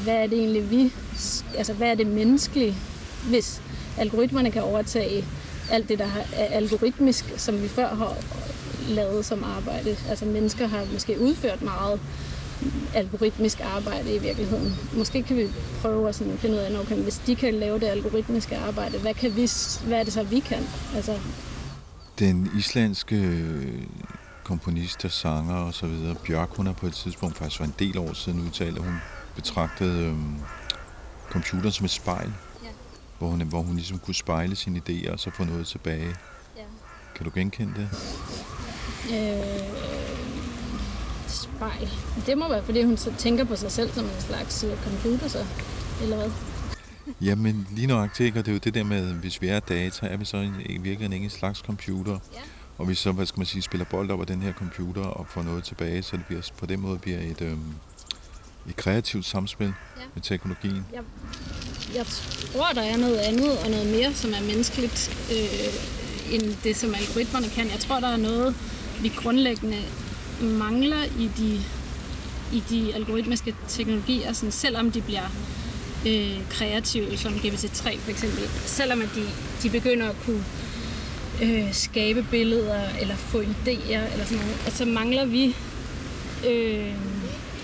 [0.03, 0.93] hvad er det egentlig vi,
[1.57, 2.75] altså hvad er det menneskelige,
[3.29, 3.61] hvis
[3.97, 5.25] algoritmerne kan overtage
[5.71, 8.17] alt det, der er algoritmisk, som vi før har
[8.89, 9.97] lavet som arbejde.
[10.09, 11.99] Altså mennesker har måske udført meget
[12.93, 14.73] algoritmisk arbejde i virkeligheden.
[14.93, 15.47] Måske kan vi
[15.81, 19.13] prøve at sådan finde ud af, okay, hvis de kan lave det algoritmiske arbejde, hvad,
[19.13, 19.49] kan vi,
[19.87, 20.63] hvad er det så, vi kan?
[20.95, 21.19] Altså...
[22.19, 23.83] Den islandske øh,
[24.43, 27.75] komponist og sanger og så videre, Bjørk, hun har på et tidspunkt, faktisk for en
[27.79, 28.95] del år siden, udtalt, at hun
[29.37, 30.35] betragtede øhm,
[31.29, 32.69] computeren som et spejl, ja.
[33.17, 36.15] hvor, hun, hvor hun ligesom kunne spejle sine idéer og så få noget tilbage.
[36.57, 36.63] Ja.
[37.15, 37.89] Kan du genkende det?
[39.13, 39.87] Øh,
[41.27, 41.89] spejl.
[42.25, 45.27] Det må være, fordi hun så tænker på sig selv som en slags øh, computer,
[45.27, 45.45] så,
[46.01, 46.31] eller hvad?
[47.21, 50.17] Jamen, lige nøjagtigt, og det er jo det der med, hvis vi er data, er
[50.17, 52.19] vi så i virkeligheden ikke en slags computer.
[52.33, 52.39] Ja.
[52.77, 55.43] Og vi så, hvad skal man sige, spiller bold af den her computer og får
[55.43, 57.73] noget tilbage, så det bliver, på den måde bliver et, øhm,
[58.69, 60.01] et kreativt samspil ja.
[60.13, 60.85] med teknologien.
[60.93, 61.01] Jeg,
[61.95, 66.75] jeg tror, der er noget andet og noget mere, som er menneskeligt, øh, end det,
[66.75, 67.65] som algoritmerne kan.
[67.71, 68.55] Jeg tror, der er noget,
[69.01, 69.77] vi grundlæggende
[70.41, 71.61] mangler i de,
[72.57, 75.29] i de algoritmiske teknologier, sådan, selvom de bliver
[76.07, 78.49] øh, kreative, som GPT-3 for eksempel.
[78.65, 79.23] Selvom at de,
[79.63, 80.43] de begynder at kunne
[81.41, 84.57] øh, skabe billeder eller få idéer eller sådan noget.
[84.65, 85.55] Og så mangler vi
[86.47, 86.93] øh,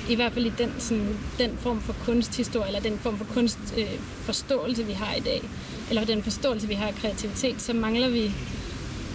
[0.10, 4.82] i hvert fald i den, sådan, den form for kunsthistorie, eller den form for kunstforståelse,
[4.82, 5.42] øh, vi har i dag,
[5.90, 8.32] eller den forståelse, vi har af kreativitet, så mangler vi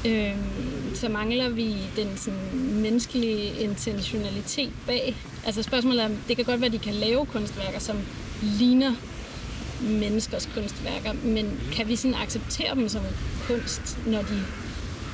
[0.07, 0.37] øh,
[0.95, 5.17] så mangler vi den sådan, menneskelige intentionalitet bag.
[5.47, 7.97] Altså spørgsmålet er, det kan godt være, at de kan lave kunstværker, som
[8.43, 8.95] ligner
[9.81, 13.03] menneskers kunstværker, men kan vi sådan acceptere dem som
[13.47, 14.43] kunst, når de,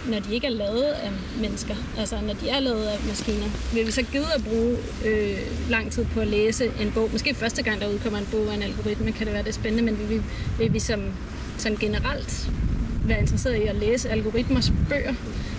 [0.06, 1.74] når de ikke er lavet af mennesker?
[1.98, 3.46] Altså når de er lavet af maskiner.
[3.74, 5.38] Vil vi så gide at bruge øh,
[5.70, 7.08] lang tid på at læse en bog?
[7.12, 9.84] Måske første gang, der udkommer en bog af en algoritme, kan det være det spændende,
[9.84, 10.22] men vil vi,
[10.58, 11.02] vil vi som,
[11.58, 12.50] som generelt
[13.04, 15.14] være interesseret i at læse algoritmers bøger?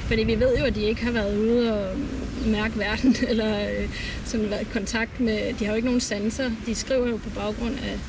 [0.07, 1.97] Fordi vi ved jo, at de ikke har været ude og
[2.45, 3.89] mærke verden, eller øh,
[4.25, 5.53] sådan været i kontakt med...
[5.59, 6.51] De har jo ikke nogen sanser.
[6.65, 7.99] De skriver jo på baggrund af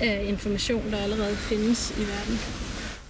[0.00, 2.38] af information, der allerede findes i verden.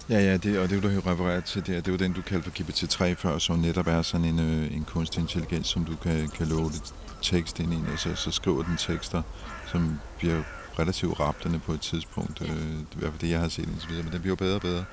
[0.09, 2.13] Ja, ja, det, og det du har refereret til, det er, det er jo den,
[2.13, 5.85] du kaldte for GPT-3 før, som netop er sådan en, øh, en kunstig intelligens, som
[5.85, 6.73] du kan, kan loade
[7.21, 9.21] tekst ind i, og så, så skriver den tekster,
[9.67, 10.43] som bliver
[10.79, 12.41] relativt raptende på et tidspunkt.
[12.41, 14.55] Øh, det i hvert fald det, jeg har set indtil videre, men den bliver bedre
[14.55, 14.85] og bedre.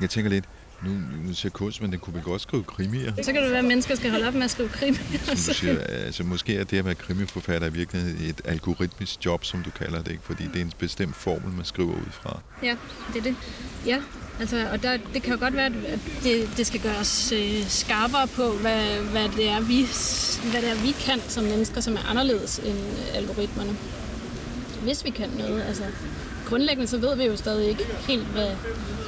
[0.00, 0.44] Jeg tænker lidt,
[0.84, 0.90] nu,
[1.24, 3.12] nu siger kunst, men den kunne vi godt skrive krimier.
[3.22, 5.18] Så kan det være, at mennesker skal holde op med at skrive krimier.
[5.24, 9.44] Som du siger, altså, måske er det at være krimiforfatter i virkeligheden et algoritmisk job,
[9.44, 10.24] som du kalder det, ikke?
[10.24, 12.40] fordi det er en bestemt formel, man skriver ud fra.
[12.62, 12.76] Ja,
[13.12, 13.36] det er det.
[13.86, 14.00] Ja,
[14.40, 18.26] altså, og der, det kan jo godt være, at det, det skal gøres øh, skarpere
[18.26, 19.86] på, hvad, hvad, det er, vi,
[20.50, 22.78] hvad det er, vi kan som mennesker, som er anderledes end
[23.14, 23.76] algoritmerne.
[24.82, 25.84] Hvis vi kan noget, altså
[26.50, 28.50] grundlæggende så ved vi jo stadig ikke helt, hvad,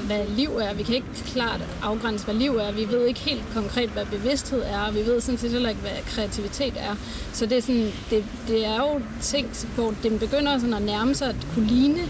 [0.07, 0.75] hvad liv er.
[0.75, 2.73] Vi kan ikke klart afgrænse, hvad liv er.
[2.73, 4.93] Vi ved ikke helt konkret, hvad bevidsthed er.
[4.93, 6.97] Vi ved sådan set heller ikke, hvad kreativitet er.
[7.33, 11.15] Så det er, sådan, det, det er jo ting, hvor den begynder sådan at nærme
[11.15, 12.01] sig at kunne ligne,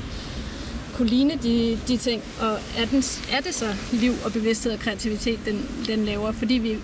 [0.94, 2.22] kunne ligne de, de ting.
[2.40, 6.32] Og er, den, er det så liv og bevidsthed og kreativitet, den, den laver?
[6.32, 6.78] Fordi vi,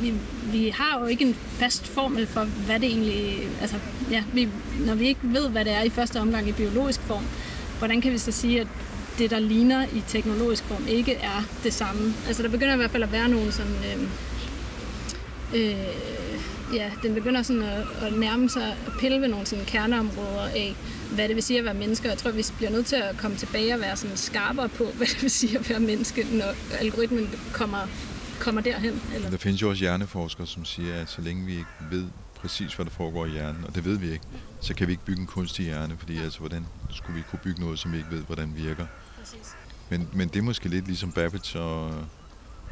[0.00, 0.14] vi,
[0.52, 3.48] vi har jo ikke en fast formel for, hvad det egentlig...
[3.60, 3.76] Altså,
[4.10, 4.48] ja, vi,
[4.86, 7.24] når vi ikke ved, hvad det er i første omgang i biologisk form,
[7.78, 8.66] hvordan kan vi så sige, at
[9.18, 12.14] det, der ligner i teknologisk form, ikke er det samme.
[12.26, 13.76] Altså der begynder i hvert fald at være nogle sådan...
[13.94, 14.08] Øh,
[15.54, 20.42] øh, ja, den begynder sådan at, at nærme sig at pille ved nogle sådan kerneområder
[20.42, 20.74] af,
[21.14, 22.08] hvad det vil sige at være menneske.
[22.08, 25.06] Jeg tror, vi bliver nødt til at komme tilbage og være sådan skarpere på, hvad
[25.06, 27.88] det vil sige at være menneske, når algoritmen kommer,
[28.40, 29.02] kommer derhen.
[29.14, 29.30] Eller?
[29.30, 32.86] Der findes jo også hjerneforskere, som siger, at så længe vi ikke ved præcis, hvad
[32.86, 34.24] der foregår i hjernen, og det ved vi ikke,
[34.60, 37.60] så kan vi ikke bygge en kunstig hjerne, fordi altså, hvordan skulle vi kunne bygge
[37.60, 38.86] noget, som vi ikke ved, hvordan virker.
[39.24, 39.52] Præcis.
[39.90, 41.86] Men, men det er måske lidt ligesom Babbage og,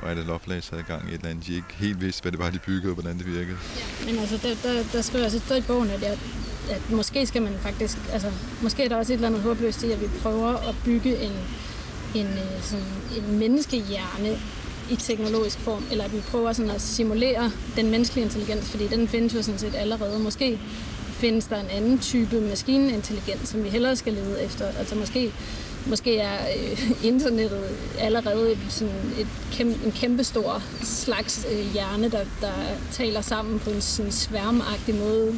[0.03, 1.47] og Ada Lovelace havde gang i et eller andet.
[1.47, 3.57] De ikke helt vidste, hvad det var, de byggede, og hvordan det virkede.
[3.79, 6.19] Ja, men altså, der, der, der skriver altså stå i bogen, at, jeg,
[6.71, 8.31] at måske skal man faktisk, altså,
[8.63, 11.33] måske er der også et eller andet håbløst i, at vi prøver at bygge en,
[12.15, 12.85] en, øh, sådan,
[13.17, 14.39] en menneskehjerne
[14.91, 19.09] i teknologisk form, eller at vi prøver sådan at simulere den menneskelige intelligens, fordi den
[19.09, 20.19] findes jo sådan set allerede.
[20.19, 20.59] Måske
[21.13, 24.67] findes der en anden type maskinintelligens, som vi hellere skal lede efter.
[24.79, 25.33] Altså måske,
[25.87, 27.65] måske er øh, internettet
[27.99, 32.53] allerede sådan et kæmpe, en kæmpe stor slags øh, hjerne, der, der
[32.91, 35.35] taler sammen på en sådan sværmagtig måde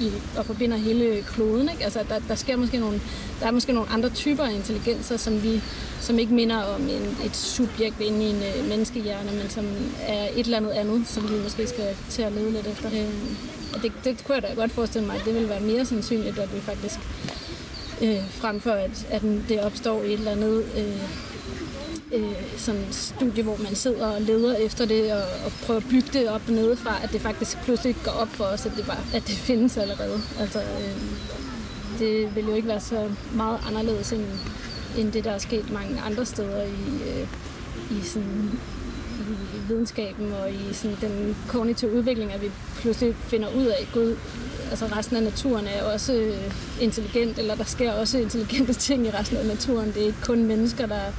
[0.00, 1.68] i, og forbinder hele kloden.
[1.68, 1.84] Ikke?
[1.84, 3.00] Altså, der, der, sker måske nogle,
[3.40, 5.62] der er måske nogle andre typer af intelligenser, som, vi,
[6.00, 9.66] som ikke minder om en, et subjekt inde i en uh, menneskehjerne, men som
[10.06, 12.88] er et eller andet andet, som vi måske skal til at lede lidt efter.
[12.88, 13.14] Øh,
[13.74, 16.38] og det, det kunne jeg da godt forestille mig, at det vil være mere sandsynligt,
[16.38, 16.98] at vi faktisk
[18.02, 21.02] øh, frem for at, at det opstår i et eller andet øh,
[22.12, 26.08] øh, sådan studie, hvor man sidder og leder efter det og, og prøver at bygge
[26.12, 29.22] det op nedefra, at det faktisk pludselig går op for os, at det, bare, at
[29.28, 30.20] det findes allerede.
[30.40, 31.02] Altså, øh,
[31.98, 34.24] det vil jo ikke være så meget anderledes end,
[34.98, 37.28] end det, der er sket mange andre steder i, øh,
[37.90, 38.60] i sådan
[39.20, 44.16] i videnskaben og i sådan den kognitive udvikling, at vi pludselig finder ud af, gud,
[44.70, 49.10] altså resten af naturen er også øh, intelligent, eller der sker også intelligente ting i
[49.10, 49.88] resten af naturen.
[49.88, 51.12] Det er ikke kun mennesker, der,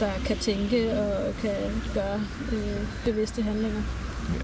[0.00, 2.20] der kan tænke og kan gøre
[2.52, 3.82] øh, bevidste handlinger.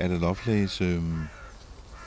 [0.00, 1.02] Er det Lovelace, øh,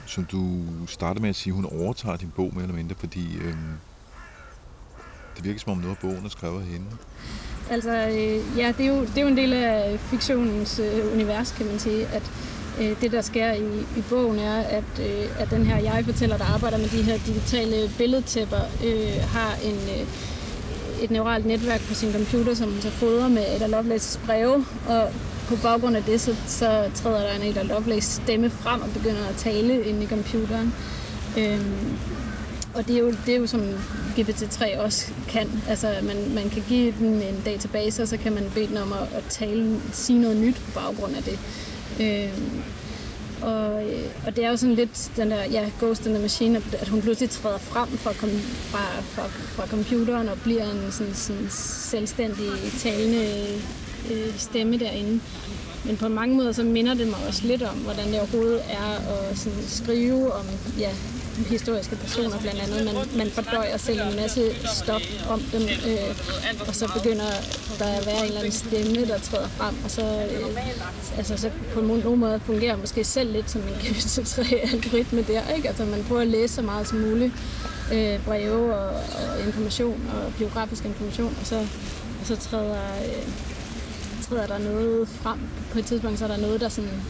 [0.06, 3.56] som du startede med at sige, hun overtager din bog mere eller mindre, fordi øh,
[5.36, 6.86] det virker som om noget af bogen er skrevet af hende?
[7.70, 11.52] Altså, øh, ja, det er, jo, det er jo en del af fiktionens øh, univers,
[11.52, 12.32] kan man sige, at
[12.82, 16.46] øh, det, der sker i, i bogen, er, at, øh, at den her jeg-fortæller, der
[16.46, 20.08] arbejder med de her digitale billedtæpper, øh, har en, øh,
[21.04, 25.10] et neuralt netværk på sin computer, som hun så fodrer med Ada Lovelaces breve, og
[25.48, 29.28] på baggrund af det, så, så træder der en Ada Lovelace stemme frem og begynder
[29.30, 30.74] at tale inde i computeren.
[31.38, 31.98] Øhm,
[32.74, 33.62] og det er, jo, det er jo som
[34.18, 35.50] GPT-3 også kan.
[35.70, 38.94] Altså, man, man kan give den en database, og så kan man bede den om
[38.94, 41.40] at, at tale, sige noget nyt på baggrund af det.
[42.00, 42.66] Øhm, øh,
[43.42, 43.84] og,
[44.26, 47.02] og det er jo sådan lidt den der, ja, Ghost in the Machine, at hun
[47.02, 51.48] pludselig træder frem fra, fra, fra, fra computeren og bliver en sådan, sådan
[51.90, 52.48] selvstændig
[52.80, 53.26] talende
[54.12, 55.20] øh, stemme derinde.
[55.86, 59.14] Men på mange måder så minder det mig også lidt om, hvordan det overhovedet er
[59.32, 60.46] at sådan skrive om
[60.80, 60.92] ja,
[61.44, 62.86] historiske personer blandt andet.
[62.86, 64.42] Man, man fordøjer selv en masse
[64.76, 67.26] stof om dem, øh, og så begynder
[67.80, 71.50] der at være en eller anden stemme, der træder frem, og så, øh, altså, så
[71.74, 75.50] på nogen måde fungerer måske selv lidt som en GPT-3-algoritme der.
[75.56, 75.68] Ikke?
[75.68, 77.34] Altså man prøver at læse så meget som muligt
[77.94, 81.60] øh, breve og, og information og biografisk information, og så,
[82.22, 83.28] og så træder, øh,
[84.30, 85.40] træder der noget frem.
[85.72, 87.02] På et tidspunkt så er der noget, der sådan,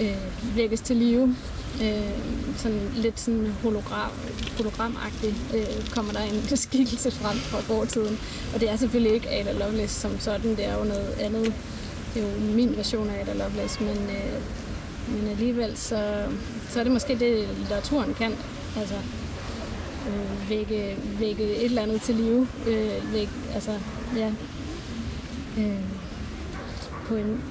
[0.00, 1.36] øh, vækkes til live,
[1.82, 4.10] øh, sådan lidt sådan hologram,
[4.56, 8.18] hologramagtigt øh, kommer der en skikkelse frem fra fortiden.
[8.54, 11.54] Og det er selvfølgelig ikke Ada Lovelace som sådan, det er jo noget andet.
[12.14, 14.40] Det er jo min version af Ada Lovelace, men, øh,
[15.08, 16.24] men alligevel så,
[16.70, 18.32] så er det måske det, litteraturen kan.
[18.76, 18.94] Altså
[20.08, 22.48] øh, vække, vække et eller andet til live.
[22.66, 23.70] Øh, vække, altså,
[24.16, 24.32] ja.
[25.58, 25.80] Øh,
[27.06, 27.42] på en,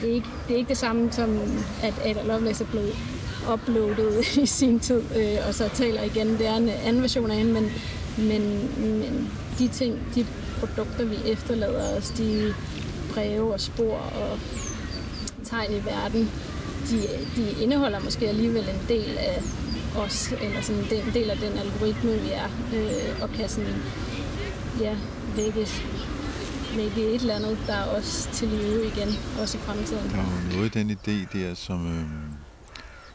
[0.00, 1.38] det, er ikke, det er ikke det samme som,
[1.82, 2.94] at Ada Lovelace er blevet
[3.52, 6.28] uploadet i sin tid, øh, og så taler igen.
[6.28, 7.72] Det er en anden version af hende, men,
[8.18, 10.26] men, men de ting, de
[10.60, 12.54] produkter, vi efterlader os, de
[13.14, 14.38] breve og spor og
[15.44, 16.30] tegn i verden,
[16.90, 17.02] de,
[17.36, 19.42] de indeholder måske alligevel en del af
[19.98, 23.74] os, eller sådan en del af den algoritme, vi er, øh, og kan sådan,
[24.80, 24.96] ja,
[25.36, 25.68] vække,
[26.76, 29.08] vække et eller andet, der er også til live igen,
[29.40, 30.10] også i fremtiden.
[30.10, 32.35] Der er noget i den idé der, som, øh,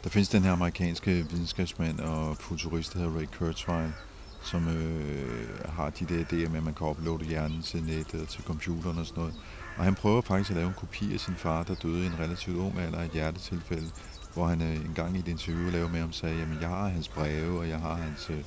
[0.03, 3.93] der findes den her amerikanske videnskabsmand og futurist, der hedder Ray Kurzweil,
[4.43, 8.27] som øh, har de der idéer med, at man kan uploade hjernen til nettet og
[8.27, 9.35] til computeren og sådan noget.
[9.77, 12.19] Og han prøver faktisk at lave en kopi af sin far, der døde i en
[12.19, 13.89] relativt ung alder af et hjertetilfælde,
[14.33, 16.87] hvor han øh, en gang i et interview lavede med ham sagde, jamen jeg har
[16.87, 18.43] hans breve, og jeg har hans øh,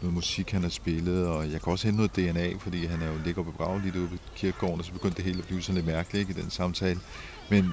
[0.00, 3.06] noget musik, han har spillet, og jeg kan også hente noget DNA, fordi han er
[3.06, 5.74] jo ligger begravet lige ude på kirkegården, og så begyndte det hele at blive sådan
[5.74, 7.00] lidt mærkeligt ikke, i den samtale.
[7.50, 7.72] Men,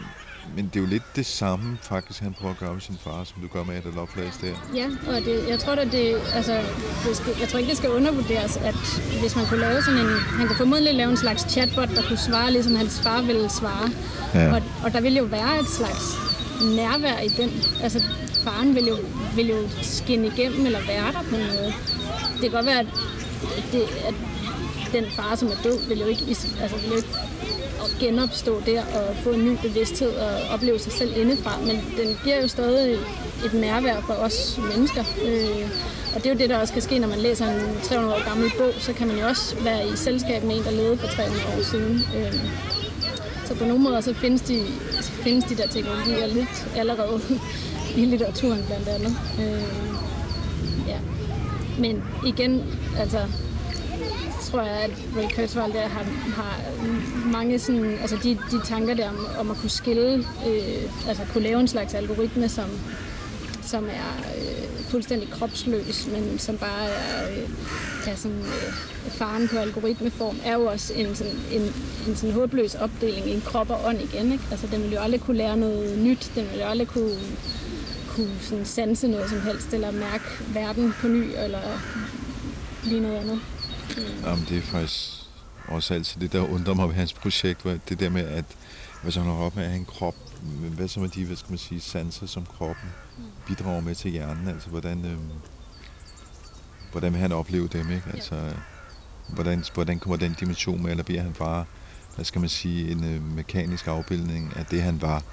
[0.56, 3.24] men det er jo lidt det samme, faktisk, han prøver at gøre med sin far,
[3.24, 4.56] som du gør med Ada Lovelace der.
[4.76, 6.54] Ja, og det, jeg tror at det, altså,
[7.08, 8.76] det skal, jeg tror ikke, det skal undervurderes, at
[9.22, 12.18] hvis man kunne lave sådan en, han kunne formodentlig lave en slags chatbot, der kunne
[12.18, 13.90] svare, ligesom hans far ville svare.
[14.34, 14.56] Ja.
[14.56, 16.04] Og, og der ville jo være et slags
[16.62, 17.52] nærvær i den.
[17.84, 18.04] Altså,
[18.44, 18.98] faren vil jo,
[19.36, 21.74] vil jo skinne igennem eller være der på noget.
[22.34, 22.88] Det kan godt være, at,
[23.72, 24.14] det, at
[24.94, 27.10] den far, som er død, vil jo ikke, altså, vil jo ikke
[28.00, 32.42] genopstå der og få en ny bevidsthed og opleve sig selv indefra, men den giver
[32.42, 32.94] jo stadig
[33.46, 35.04] et nærvær for os mennesker.
[35.26, 35.70] Øh,
[36.16, 38.30] og det er jo det, der også kan ske, når man læser en 300 år
[38.30, 41.08] gammel bog, så kan man jo også være i selskab med en, der levede for
[41.08, 42.06] 300 år siden.
[42.18, 42.34] Øh,
[43.46, 44.66] så på nogle måder så findes de,
[45.02, 47.22] findes de der teknologier lidt allerede
[47.98, 49.18] i litteraturen blandt andet.
[49.40, 49.64] Øh,
[50.88, 50.98] ja.
[51.80, 52.64] Men igen,
[53.00, 53.20] altså
[54.46, 56.04] tror jeg, at Ray Kurzweil der har,
[56.36, 56.56] har
[57.32, 61.44] mange sådan, altså de, de tanker der om, om at kunne skille, øh, altså kunne
[61.44, 62.70] lave en slags algoritme, som,
[63.62, 67.50] som er øh, fuldstændig kropsløs, men som bare er, øh,
[68.08, 68.74] er sådan, øh,
[69.10, 71.62] faren på algoritmeform, er jo også en sådan, en,
[72.08, 74.32] en sådan håbløs opdeling i en krop og ånd igen.
[74.32, 74.44] Ikke?
[74.52, 77.18] Altså, den vil jo aldrig kunne lære noget nyt, den vil jo aldrig kunne,
[78.08, 81.82] kunne sådan sanse noget som helst, eller mærke verden på ny, eller
[82.84, 83.40] lige noget andet.
[83.98, 84.26] Mm.
[84.26, 85.26] Jamen, det er faktisk
[85.68, 88.46] også altid det, der undrer mig ved hans projekt, det der med, at
[89.04, 90.16] hvis han har op med at have en krop,
[90.76, 92.90] hvad så med de, hvad skal man sige, sanser, som kroppen
[93.48, 95.18] bidrager med til hjernen, altså hvordan, øh,
[96.92, 98.10] hvordan vil han opleve dem, ikke?
[98.14, 98.54] Altså,
[99.28, 101.66] hvordan, hvordan kommer den dimension med, eller bliver han bare,
[102.16, 105.24] hvad skal man sige, en øh, mekanisk afbildning af det, han var,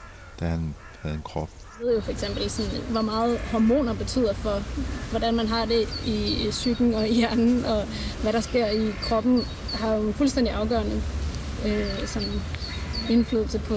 [0.41, 1.51] da han havde en krop?
[1.79, 4.63] Jeg ved jo for eksempel, sådan, hvor meget hormoner betyder for,
[5.11, 7.85] hvordan man har det i psyken og i hjernen, og
[8.23, 9.43] hvad der sker i kroppen,
[9.75, 11.03] har jo fuldstændig afgørende
[11.67, 12.29] øh, sådan,
[13.11, 13.77] indflydelse på,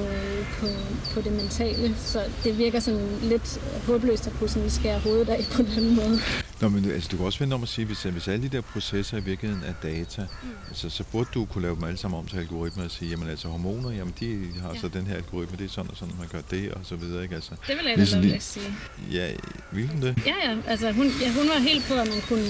[0.60, 0.68] på,
[1.14, 1.96] på det mentale.
[1.98, 6.20] Så det virker sådan lidt håbløst at kunne sådan skære hovedet af på den måde.
[6.62, 8.62] Nå, men altså, du kan også vende om at sige, hvis, hvis alle de der
[8.62, 10.50] processer i virkeligheden er data, mm.
[10.68, 13.30] altså, så burde du kunne lave dem alle sammen om til algoritmer og sige, jamen
[13.30, 14.80] altså hormoner, jamen de har ja.
[14.80, 17.24] så den her algoritme, det er sådan og sådan, man gør det og så videre,
[17.24, 17.36] ikke?
[17.36, 18.76] Altså, det vil jeg ligesom, lige, sige.
[19.12, 19.28] Ja,
[19.72, 20.24] vil hun det?
[20.26, 22.50] Ja, ja, altså hun, ja, hun var helt på, at man kunne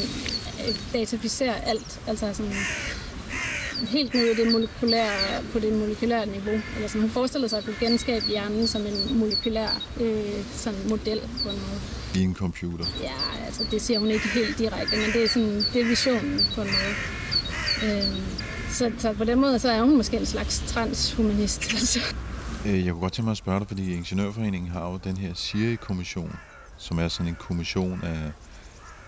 [0.68, 2.54] øh, dataficere alt, altså sådan
[3.88, 6.62] helt ned i det molekylære, på det molekylære niveau.
[6.76, 11.20] Eller sådan, hun forestillede sig at kunne genskabe hjernen som en molekylær øh, sådan model
[11.20, 12.05] på en måde.
[12.16, 12.86] I en computer?
[13.02, 16.40] Ja, altså det siger hun ikke helt direkte, men det er, sådan, det er visionen
[16.56, 16.96] på en måde.
[17.84, 18.20] Øh,
[18.70, 21.62] så, så på den måde så er hun måske en slags transhumanist.
[21.74, 22.00] Altså.
[22.66, 26.36] Jeg kunne godt tænke mig at spørge dig, fordi Ingeniørforeningen har jo den her SIRI-kommission,
[26.78, 28.32] som er sådan en kommission af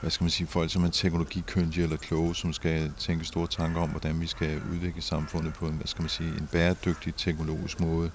[0.01, 3.81] hvad skal man sige, folk som er teknologikyndige eller kloge, som skal tænke store tanker
[3.81, 7.79] om, hvordan vi skal udvikle samfundet på en, hvad skal man sige, en bæredygtig teknologisk
[7.79, 8.11] måde.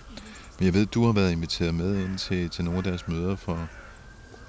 [0.58, 3.36] Men jeg ved, du har været inviteret med ind til, til nogle af deres møder
[3.36, 3.68] for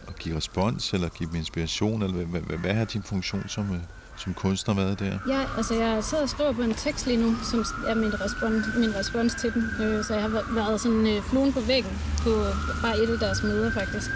[0.08, 3.72] at give respons eller give dem inspiration, eller hvad, hvad, hvad har din funktion som,
[3.72, 3.80] øh,
[4.18, 5.18] som kunstner været der?
[5.28, 8.66] Ja, altså jeg sidder og skriver på en tekst lige nu, som er min respons,
[8.78, 9.64] min respons til den.
[9.86, 12.30] Øh, så jeg har været sådan øh, fluen på væggen på
[12.82, 14.10] bare et af deres møder faktisk.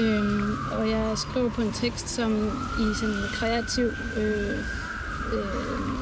[0.00, 2.32] Øh, og jeg skriver på en tekst, som
[2.80, 3.86] i sådan en kreativ...
[4.16, 4.58] Øh,
[5.34, 5.98] øh,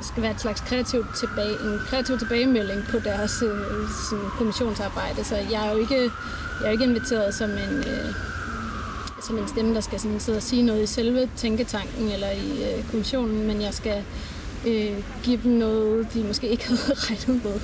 [0.00, 5.24] skal være et slags kreativ tilbage, en kreativ tilbagemelding på deres øh, sådan kommissionsarbejde.
[5.24, 6.10] Så jeg er jo ikke,
[6.60, 8.14] jeg er ikke inviteret som en, øh,
[9.22, 12.62] som en stemme, der skal sådan sidde og sige noget i selve tænketanken eller i
[12.62, 14.04] øh, kommissionen, men jeg skal
[14.66, 17.60] øh, give dem noget, de måske ikke havde regnet med.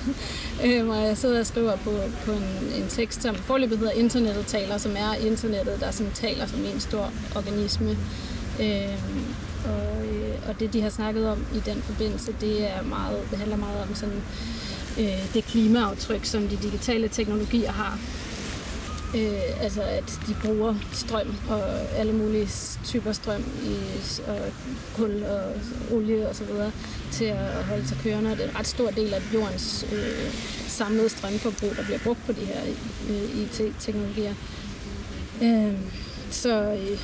[0.65, 1.91] øh, og jeg sidder og skriver på,
[2.27, 6.47] på en, en tekst, som forløbet hedder Internettet taler, som er internettet, der sådan taler
[6.47, 7.91] som en stor organisme.
[8.61, 8.99] Øh,
[9.65, 13.39] og, øh, og det, de har snakket om i den forbindelse, det, er meget, det
[13.39, 14.23] handler meget om sådan,
[14.99, 17.99] øh, det klimaaftryk, som de digitale teknologier har
[19.15, 21.63] Øh, altså at de bruger strøm og
[21.97, 22.49] alle mulige
[22.85, 23.77] typer strøm i,
[24.27, 24.39] og
[24.97, 25.53] kul og
[25.93, 26.73] olie og så videre
[27.13, 28.31] til at holde sig kørende.
[28.31, 30.35] det er en ret stor del af jordens øh,
[30.69, 32.61] samlede strømforbrug, der bliver brugt på de her
[33.11, 34.35] øh, IT-teknologier.
[35.43, 35.75] Øh,
[36.31, 36.99] så øh,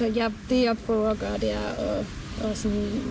[0.00, 2.06] så jeg, det jeg prøver at gøre, det er at,
[2.44, 3.02] at sådan,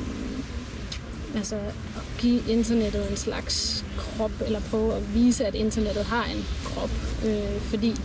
[1.36, 6.46] altså, at give internettet en slags krop, eller prøve at vise, at internettet har en
[6.66, 6.90] krop.
[7.26, 7.96] Øh, fordi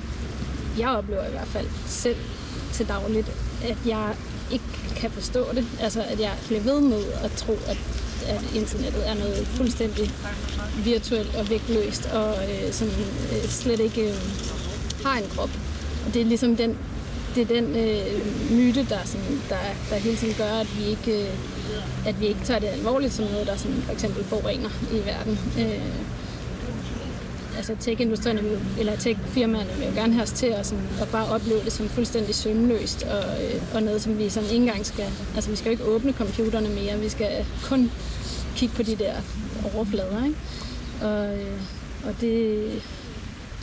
[0.78, 2.16] jeg oplever i hvert fald selv
[2.72, 3.32] til dagligt,
[3.64, 4.14] at jeg
[4.52, 4.64] ikke
[4.96, 5.66] kan forstå det.
[5.80, 7.78] Altså, at jeg bliver ved med at tro, at,
[8.26, 10.10] at internettet er noget fuldstændig
[10.84, 12.88] virtuelt og vægtløst, og øh, som
[13.32, 14.16] øh, slet ikke øh,
[15.04, 15.50] har en krop.
[16.06, 16.78] Og det er ligesom den,
[17.34, 19.56] det er den øh, myte, der, sådan, der,
[19.90, 23.24] der hele tiden gør, at vi ikke, øh, at vi ikke tager det alvorligt som
[23.24, 25.38] noget, der sådan, for eksempel forurener i verden.
[25.58, 26.13] Øh,
[27.56, 28.38] altså tech-industrien
[28.78, 31.88] eller tech-firmaerne vil jo gerne have os til at, sådan, at bare opleve det som
[31.88, 35.04] fuldstændig sømløst og, øh, og noget, som vi sådan ikke engang skal...
[35.34, 37.90] Altså vi skal jo ikke åbne computerne mere, vi skal kun
[38.56, 39.14] kigge på de der
[39.74, 40.38] overflader, ikke?
[41.02, 41.60] Og, øh,
[42.04, 42.82] og det,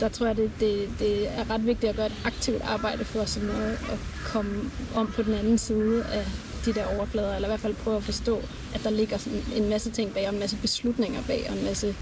[0.00, 3.24] der tror jeg, det, det, det er ret vigtigt at gøre et aktivt arbejde for
[3.24, 6.26] sådan at, at komme om på den anden side af
[6.64, 8.42] de der overflader, eller i hvert fald prøve at forstå,
[8.74, 11.64] at der ligger sådan en masse ting bag, og en masse beslutninger bag, og en
[11.64, 11.94] masse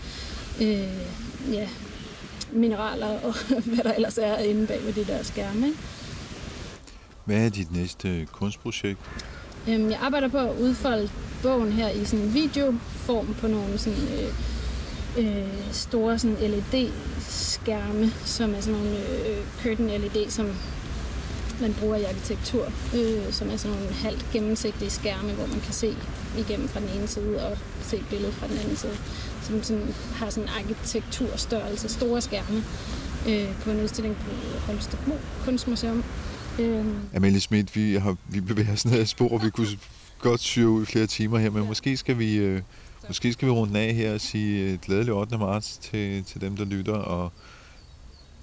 [0.61, 0.85] øh,
[1.51, 1.69] ja,
[2.53, 3.35] mineraler og
[3.75, 5.67] hvad der ellers er inde bag ved de der skærme.
[5.67, 5.79] Ikke?
[7.25, 8.99] Hvad er dit næste kunstprojekt?
[9.69, 11.11] Øhm, jeg arbejder på at udfolde
[11.43, 14.35] bogen her i sådan en videoform på nogle sådan, øh,
[15.19, 20.47] øh, store sådan LED-skærme, som er sådan nogle øh, curtain LED, som
[21.61, 25.73] man bruger i arkitektur, øh, som er sådan nogle halvt gennemsigtige skærme, hvor man kan
[25.73, 25.97] se
[26.39, 28.97] igennem fra den ene side og se billedet fra den anden side
[29.51, 32.65] som sådan, har sådan arkitekturstørrelse, store skærme
[33.29, 34.31] øh, på en udstilling på
[34.67, 36.05] Holstebro Kunstmuseum.
[36.59, 39.67] Øhm, Amalie Schmidt, vi, har, vi bevæger os ned ad spor, og vi kunne
[40.19, 42.63] godt syre ud i flere timer her, men måske skal vi, øh,
[43.09, 45.39] måske skal vi runde af her og sige øh, glædelig 8.
[45.39, 47.33] marts til, til dem, der lytter, og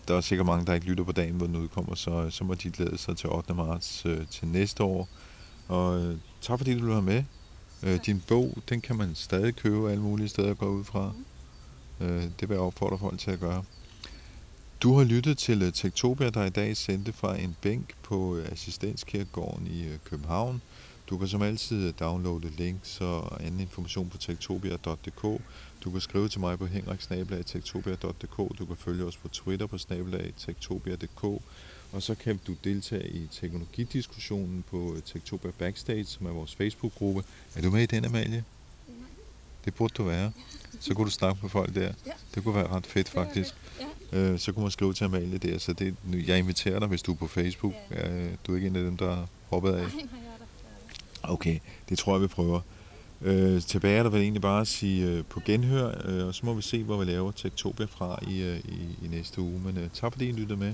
[0.08, 2.54] der er sikkert mange, der ikke lytter på dagen, hvor den udkommer, så, så må
[2.54, 3.54] de glæde sig til 8.
[3.54, 5.10] marts øh, til næste år.
[5.68, 7.24] Og øh, tak fordi du være med.
[7.84, 11.12] Øh, din bog, den kan man stadig købe alle mulige steder at gå ud fra.
[12.02, 13.64] Øh, det vil jeg opfordre folk til at gøre.
[14.82, 18.52] Du har lyttet til øh, Tektopia, der i dag sendte fra en bænk på øh,
[18.52, 20.62] Assistenskirkegården i øh, København.
[21.10, 25.42] Du kan som altid downloade links og anden information på tektopia.dk.
[25.84, 28.60] Du kan skrive til mig på henriksnabelag.tektopia.dk.
[28.60, 31.42] Du kan følge os på Twitter på snabelag.tektopia.dk.
[31.92, 37.24] Og så kan du deltage i teknologidiskussionen på Tektopia Backstage, som er vores Facebook-gruppe.
[37.56, 38.44] Er du med i den, Amalie?
[39.66, 40.32] Det burde du være.
[40.80, 41.94] Så kunne du snakke med folk der.
[42.36, 43.56] Det kunne være ret fedt, faktisk.
[44.12, 45.58] Øh, så kunne man skrive til Amalie der.
[45.58, 45.96] Så det,
[46.28, 47.74] jeg inviterer dig, hvis du er på Facebook.
[47.92, 49.86] Øh, du er ikke en af dem, der har hoppet af.
[51.24, 51.60] Okay,
[51.90, 52.62] det tror jeg, vi prøver.
[53.22, 56.46] Øh, tilbage er der vel egentlig bare at sige øh, på genhør, øh, og så
[56.46, 59.60] må vi se, hvor vi laver Tektopia fra i, øh, i, i næste uge.
[59.60, 60.74] Men øh, tak fordi I lyttede med.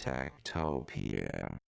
[0.00, 1.60] Tactopia